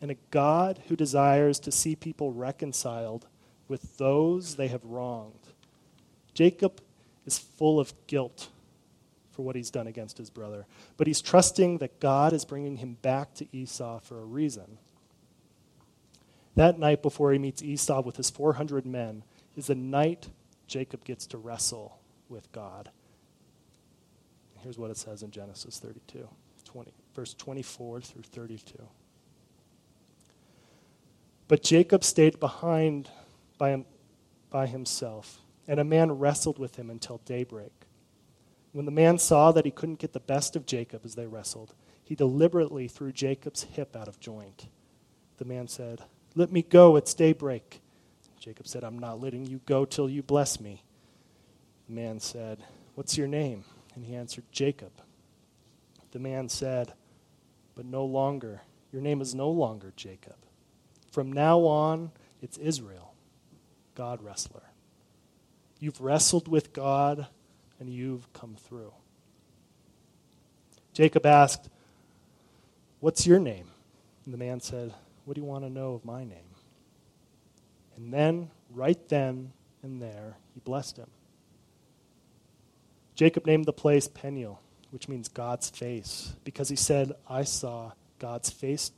and 0.02 0.10
a 0.10 0.16
God 0.32 0.80
who 0.88 0.96
desires 0.96 1.60
to 1.60 1.70
see 1.70 1.94
people 1.94 2.32
reconciled 2.32 3.28
with 3.68 3.96
those 3.98 4.56
they 4.56 4.66
have 4.66 4.84
wronged. 4.84 5.46
Jacob 6.34 6.80
is 7.24 7.38
full 7.38 7.78
of 7.78 7.94
guilt 8.08 8.48
for 9.30 9.42
what 9.42 9.54
he's 9.54 9.70
done 9.70 9.86
against 9.86 10.18
his 10.18 10.28
brother, 10.28 10.66
but 10.96 11.06
he's 11.06 11.22
trusting 11.22 11.78
that 11.78 12.00
God 12.00 12.32
is 12.32 12.44
bringing 12.44 12.78
him 12.78 12.98
back 13.00 13.32
to 13.34 13.46
Esau 13.56 14.00
for 14.00 14.18
a 14.18 14.24
reason. 14.24 14.76
That 16.56 16.80
night 16.80 17.00
before 17.00 17.32
he 17.32 17.38
meets 17.38 17.62
Esau 17.62 18.02
with 18.02 18.16
his 18.16 18.28
400 18.28 18.84
men 18.84 19.22
is 19.56 19.68
the 19.68 19.74
night 19.76 20.28
Jacob 20.66 21.04
gets 21.04 21.26
to 21.28 21.38
wrestle 21.38 21.98
with 22.28 22.50
God. 22.50 22.90
Here's 24.62 24.78
what 24.78 24.90
it 24.90 24.96
says 24.96 25.22
in 25.22 25.30
Genesis 25.30 25.78
32, 25.78 26.28
20, 26.64 26.92
verse 27.14 27.34
24 27.34 28.00
through 28.00 28.22
32. 28.22 28.88
But 31.52 31.62
Jacob 31.62 32.02
stayed 32.02 32.40
behind 32.40 33.10
by, 33.58 33.72
him, 33.72 33.84
by 34.48 34.66
himself, 34.66 35.42
and 35.68 35.78
a 35.78 35.84
man 35.84 36.12
wrestled 36.12 36.58
with 36.58 36.76
him 36.76 36.88
until 36.88 37.20
daybreak. 37.26 37.74
When 38.72 38.86
the 38.86 38.90
man 38.90 39.18
saw 39.18 39.52
that 39.52 39.66
he 39.66 39.70
couldn't 39.70 39.98
get 39.98 40.14
the 40.14 40.18
best 40.20 40.56
of 40.56 40.64
Jacob 40.64 41.02
as 41.04 41.14
they 41.14 41.26
wrestled, 41.26 41.74
he 42.02 42.14
deliberately 42.14 42.88
threw 42.88 43.12
Jacob's 43.12 43.64
hip 43.64 43.94
out 43.94 44.08
of 44.08 44.18
joint. 44.18 44.68
The 45.36 45.44
man 45.44 45.68
said, 45.68 46.00
Let 46.34 46.50
me 46.50 46.62
go, 46.62 46.96
it's 46.96 47.12
daybreak. 47.12 47.82
Jacob 48.40 48.66
said, 48.66 48.82
I'm 48.82 48.98
not 48.98 49.20
letting 49.20 49.44
you 49.44 49.60
go 49.66 49.84
till 49.84 50.08
you 50.08 50.22
bless 50.22 50.58
me. 50.58 50.82
The 51.86 51.94
man 51.94 52.18
said, 52.18 52.64
What's 52.94 53.18
your 53.18 53.28
name? 53.28 53.64
And 53.94 54.06
he 54.06 54.16
answered, 54.16 54.44
Jacob. 54.52 54.92
The 56.12 56.18
man 56.18 56.48
said, 56.48 56.94
But 57.74 57.84
no 57.84 58.06
longer. 58.06 58.62
Your 58.90 59.02
name 59.02 59.20
is 59.20 59.34
no 59.34 59.50
longer 59.50 59.92
Jacob. 59.96 60.36
From 61.12 61.30
now 61.30 61.60
on, 61.60 62.10
it's 62.40 62.56
Israel, 62.56 63.14
God 63.94 64.22
wrestler. 64.22 64.62
You've 65.78 66.00
wrestled 66.00 66.48
with 66.48 66.72
God 66.72 67.26
and 67.78 67.90
you've 67.90 68.32
come 68.32 68.56
through. 68.56 68.92
Jacob 70.94 71.26
asked, 71.26 71.68
What's 73.00 73.26
your 73.26 73.38
name? 73.38 73.66
And 74.24 74.32
the 74.32 74.38
man 74.38 74.60
said, 74.60 74.94
What 75.24 75.34
do 75.34 75.40
you 75.40 75.46
want 75.46 75.64
to 75.64 75.70
know 75.70 75.94
of 75.94 76.04
my 76.04 76.24
name? 76.24 76.38
And 77.96 78.12
then, 78.12 78.50
right 78.70 79.08
then 79.08 79.52
and 79.82 80.00
there, 80.00 80.36
he 80.54 80.60
blessed 80.60 80.96
him. 80.96 81.10
Jacob 83.14 83.44
named 83.44 83.66
the 83.66 83.72
place 83.72 84.08
Peniel, 84.08 84.60
which 84.90 85.08
means 85.08 85.28
God's 85.28 85.68
face, 85.68 86.34
because 86.44 86.70
he 86.70 86.76
said, 86.76 87.12
I 87.28 87.42
saw 87.44 87.92
God's 88.18 88.48
face, 88.50 88.92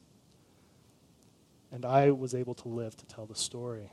and 1.75 1.85
I 1.85 2.13
was 2.13 2.37
able 2.37 2.55
to 2.55 2.69
live 2.69 2.97
to 2.97 3.05
tell 3.07 3.27
the 3.27 3.35
story. 3.35 3.91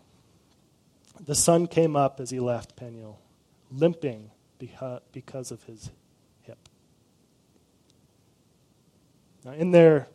The 1.19 1.33
sun 1.33 1.65
came 1.65 1.95
up 1.95 2.19
as 2.19 2.29
he 2.29 2.39
left 2.39 2.75
Peniel, 2.75 3.19
limping 3.71 4.29
because 4.59 5.49
of 5.49 5.63
his 5.63 5.89
hip. 6.43 6.59
Now, 9.43 9.53
in 9.53 9.71
there, 9.71 10.07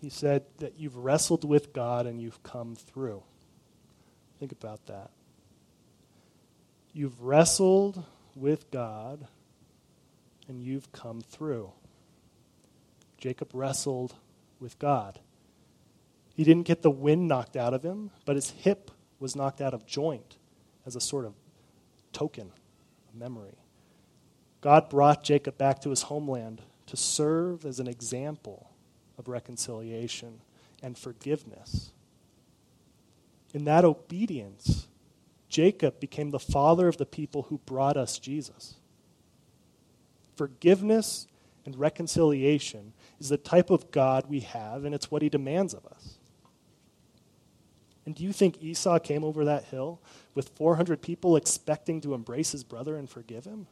he 0.00 0.10
said 0.10 0.42
that 0.58 0.74
you've 0.76 0.96
wrestled 0.96 1.44
with 1.44 1.72
God 1.72 2.06
and 2.06 2.20
you've 2.20 2.42
come 2.42 2.74
through. 2.74 3.22
Think 4.40 4.50
about 4.50 4.86
that. 4.86 5.10
You've 6.92 7.22
wrestled 7.22 8.02
with 8.34 8.68
God 8.72 9.28
and 10.48 10.60
you've 10.60 10.90
come 10.90 11.20
through. 11.20 11.70
Jacob 13.16 13.50
wrestled 13.52 14.16
with 14.58 14.76
God. 14.80 15.20
He 16.40 16.44
didn't 16.44 16.64
get 16.64 16.80
the 16.80 16.90
wind 16.90 17.28
knocked 17.28 17.54
out 17.54 17.74
of 17.74 17.82
him, 17.82 18.12
but 18.24 18.34
his 18.34 18.48
hip 18.48 18.90
was 19.18 19.36
knocked 19.36 19.60
out 19.60 19.74
of 19.74 19.84
joint 19.84 20.38
as 20.86 20.96
a 20.96 21.00
sort 21.00 21.26
of 21.26 21.34
token, 22.14 22.50
a 23.12 23.18
memory. 23.18 23.58
God 24.62 24.88
brought 24.88 25.22
Jacob 25.22 25.58
back 25.58 25.82
to 25.82 25.90
his 25.90 26.00
homeland 26.00 26.62
to 26.86 26.96
serve 26.96 27.66
as 27.66 27.78
an 27.78 27.86
example 27.86 28.70
of 29.18 29.28
reconciliation 29.28 30.40
and 30.82 30.96
forgiveness. 30.96 31.92
In 33.52 33.66
that 33.66 33.84
obedience, 33.84 34.88
Jacob 35.50 36.00
became 36.00 36.30
the 36.30 36.38
father 36.38 36.88
of 36.88 36.96
the 36.96 37.04
people 37.04 37.42
who 37.50 37.58
brought 37.66 37.98
us 37.98 38.18
Jesus. 38.18 38.76
Forgiveness 40.36 41.26
and 41.66 41.76
reconciliation 41.76 42.94
is 43.20 43.28
the 43.28 43.36
type 43.36 43.68
of 43.68 43.90
God 43.90 44.24
we 44.26 44.40
have, 44.40 44.86
and 44.86 44.94
it's 44.94 45.10
what 45.10 45.20
he 45.20 45.28
demands 45.28 45.74
of 45.74 45.84
us. 45.84 46.16
And 48.06 48.14
do 48.14 48.24
you 48.24 48.32
think 48.32 48.62
Esau 48.62 48.98
came 48.98 49.24
over 49.24 49.44
that 49.44 49.64
hill 49.64 50.00
with 50.34 50.48
400 50.50 51.02
people 51.02 51.36
expecting 51.36 52.00
to 52.00 52.14
embrace 52.14 52.52
his 52.52 52.64
brother 52.64 52.96
and 52.96 53.08
forgive 53.08 53.44
him? 53.44 53.66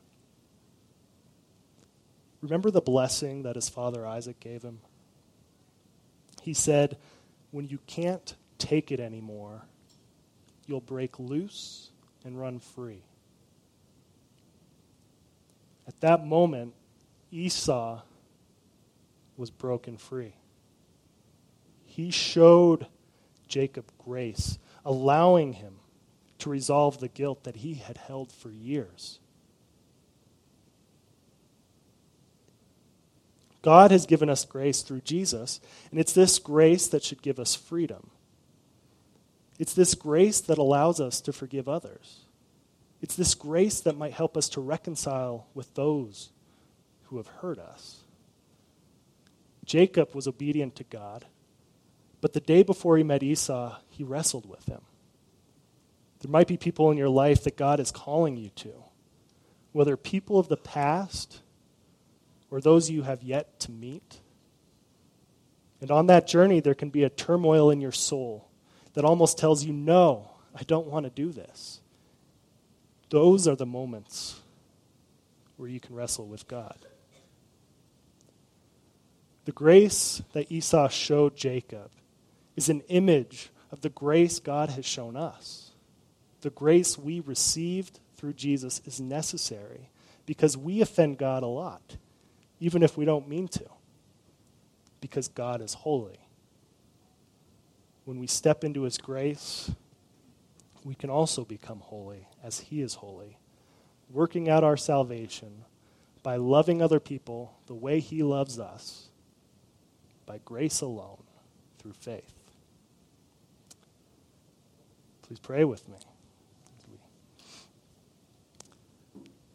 Remember 2.40 2.70
the 2.70 2.80
blessing 2.80 3.42
that 3.42 3.56
his 3.56 3.68
father 3.68 4.06
Isaac 4.06 4.38
gave 4.38 4.62
him? 4.62 4.80
He 6.42 6.54
said, 6.54 6.98
When 7.50 7.66
you 7.66 7.78
can't 7.86 8.34
take 8.58 8.92
it 8.92 9.00
anymore, 9.00 9.62
you'll 10.66 10.80
break 10.80 11.18
loose 11.18 11.90
and 12.24 12.38
run 12.38 12.60
free. 12.60 13.02
At 15.86 16.00
that 16.00 16.24
moment, 16.24 16.74
Esau 17.32 18.02
was 19.36 19.50
broken 19.50 19.96
free. 19.96 20.34
He 21.86 22.10
showed 22.10 22.86
Jacob 23.48 23.90
grace, 23.98 24.58
allowing 24.84 25.54
him 25.54 25.76
to 26.38 26.50
resolve 26.50 27.00
the 27.00 27.08
guilt 27.08 27.44
that 27.44 27.56
he 27.56 27.74
had 27.74 27.98
held 27.98 28.30
for 28.30 28.50
years. 28.50 29.18
God 33.62 33.90
has 33.90 34.06
given 34.06 34.30
us 34.30 34.44
grace 34.44 34.82
through 34.82 35.00
Jesus, 35.00 35.60
and 35.90 35.98
it's 35.98 36.12
this 36.12 36.38
grace 36.38 36.86
that 36.86 37.02
should 37.02 37.22
give 37.22 37.40
us 37.40 37.56
freedom. 37.56 38.10
It's 39.58 39.74
this 39.74 39.94
grace 39.94 40.40
that 40.42 40.58
allows 40.58 41.00
us 41.00 41.20
to 41.22 41.32
forgive 41.32 41.68
others. 41.68 42.20
It's 43.02 43.16
this 43.16 43.34
grace 43.34 43.80
that 43.80 43.96
might 43.96 44.12
help 44.12 44.36
us 44.36 44.48
to 44.50 44.60
reconcile 44.60 45.46
with 45.54 45.74
those 45.74 46.30
who 47.04 47.16
have 47.16 47.26
hurt 47.26 47.58
us. 47.58 48.04
Jacob 49.64 50.14
was 50.14 50.26
obedient 50.26 50.76
to 50.76 50.84
God, 50.84 51.26
But 52.20 52.32
the 52.32 52.40
day 52.40 52.62
before 52.62 52.96
he 52.96 53.04
met 53.04 53.22
Esau, 53.22 53.76
he 53.88 54.04
wrestled 54.04 54.48
with 54.48 54.64
him. 54.66 54.80
There 56.20 56.30
might 56.30 56.48
be 56.48 56.56
people 56.56 56.90
in 56.90 56.98
your 56.98 57.08
life 57.08 57.44
that 57.44 57.56
God 57.56 57.78
is 57.78 57.92
calling 57.92 58.36
you 58.36 58.50
to, 58.56 58.72
whether 59.72 59.96
people 59.96 60.38
of 60.38 60.48
the 60.48 60.56
past 60.56 61.40
or 62.50 62.60
those 62.60 62.90
you 62.90 63.02
have 63.02 63.22
yet 63.22 63.60
to 63.60 63.70
meet. 63.70 64.20
And 65.80 65.90
on 65.92 66.06
that 66.06 66.26
journey, 66.26 66.58
there 66.60 66.74
can 66.74 66.90
be 66.90 67.04
a 67.04 67.10
turmoil 67.10 67.70
in 67.70 67.80
your 67.80 67.92
soul 67.92 68.48
that 68.94 69.04
almost 69.04 69.38
tells 69.38 69.64
you, 69.64 69.72
no, 69.72 70.32
I 70.54 70.64
don't 70.64 70.88
want 70.88 71.04
to 71.04 71.10
do 71.10 71.30
this. 71.30 71.80
Those 73.10 73.46
are 73.46 73.54
the 73.54 73.66
moments 73.66 74.40
where 75.56 75.68
you 75.68 75.78
can 75.78 75.94
wrestle 75.94 76.26
with 76.26 76.48
God. 76.48 76.78
The 79.44 79.52
grace 79.52 80.20
that 80.32 80.50
Esau 80.50 80.88
showed 80.88 81.36
Jacob 81.36 81.90
is 82.58 82.68
an 82.68 82.80
image 82.88 83.50
of 83.70 83.82
the 83.82 83.88
grace 83.88 84.40
God 84.40 84.70
has 84.70 84.84
shown 84.84 85.16
us. 85.16 85.70
The 86.40 86.50
grace 86.50 86.98
we 86.98 87.20
received 87.20 88.00
through 88.16 88.32
Jesus 88.32 88.82
is 88.84 89.00
necessary 89.00 89.90
because 90.26 90.56
we 90.56 90.80
offend 90.80 91.18
God 91.18 91.44
a 91.44 91.46
lot, 91.46 91.96
even 92.58 92.82
if 92.82 92.96
we 92.96 93.04
don't 93.04 93.28
mean 93.28 93.46
to, 93.46 93.64
because 95.00 95.28
God 95.28 95.62
is 95.62 95.72
holy. 95.72 96.18
When 98.04 98.18
we 98.18 98.26
step 98.26 98.64
into 98.64 98.82
his 98.82 98.98
grace, 98.98 99.70
we 100.82 100.96
can 100.96 101.10
also 101.10 101.44
become 101.44 101.78
holy 101.78 102.26
as 102.42 102.58
he 102.58 102.82
is 102.82 102.94
holy, 102.94 103.38
working 104.10 104.48
out 104.48 104.64
our 104.64 104.76
salvation 104.76 105.64
by 106.24 106.34
loving 106.34 106.82
other 106.82 106.98
people 106.98 107.54
the 107.68 107.74
way 107.74 108.00
he 108.00 108.24
loves 108.24 108.58
us, 108.58 109.10
by 110.26 110.40
grace 110.44 110.80
alone, 110.80 111.22
through 111.78 111.92
faith. 111.92 112.37
Please 115.28 115.38
pray 115.40 115.62
with 115.62 115.86
me. 115.90 115.96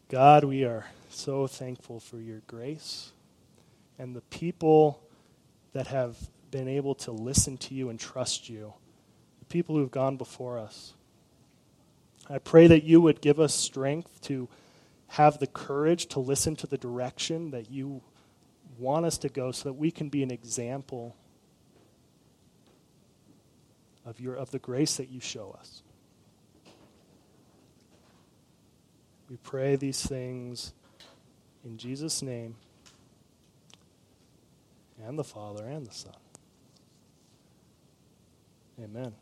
God, 0.08 0.44
we 0.44 0.62
are 0.62 0.86
so 1.10 1.48
thankful 1.48 1.98
for 1.98 2.18
your 2.18 2.42
grace 2.46 3.10
and 3.98 4.14
the 4.14 4.20
people 4.20 5.02
that 5.72 5.88
have 5.88 6.16
been 6.52 6.68
able 6.68 6.94
to 6.94 7.10
listen 7.10 7.56
to 7.56 7.74
you 7.74 7.88
and 7.88 7.98
trust 7.98 8.48
you, 8.48 8.72
the 9.40 9.46
people 9.46 9.74
who 9.74 9.80
have 9.80 9.90
gone 9.90 10.16
before 10.16 10.60
us. 10.60 10.94
I 12.30 12.38
pray 12.38 12.68
that 12.68 12.84
you 12.84 13.00
would 13.00 13.20
give 13.20 13.40
us 13.40 13.52
strength 13.52 14.20
to 14.22 14.48
have 15.08 15.40
the 15.40 15.48
courage 15.48 16.06
to 16.06 16.20
listen 16.20 16.54
to 16.56 16.68
the 16.68 16.78
direction 16.78 17.50
that 17.50 17.68
you 17.68 18.00
want 18.78 19.06
us 19.06 19.18
to 19.18 19.28
go 19.28 19.50
so 19.50 19.70
that 19.70 19.74
we 19.74 19.90
can 19.90 20.08
be 20.08 20.22
an 20.22 20.30
example 20.30 21.16
of, 24.04 24.20
your, 24.20 24.34
of 24.34 24.50
the 24.50 24.58
grace 24.58 24.96
that 24.96 25.10
you 25.10 25.20
show 25.20 25.56
us. 25.58 25.82
We 29.30 29.36
pray 29.38 29.76
these 29.76 30.04
things 30.04 30.74
in 31.64 31.78
Jesus' 31.78 32.22
name 32.22 32.56
and 35.04 35.18
the 35.18 35.24
Father 35.24 35.64
and 35.64 35.86
the 35.86 35.92
Son. 35.92 36.12
Amen. 38.82 39.14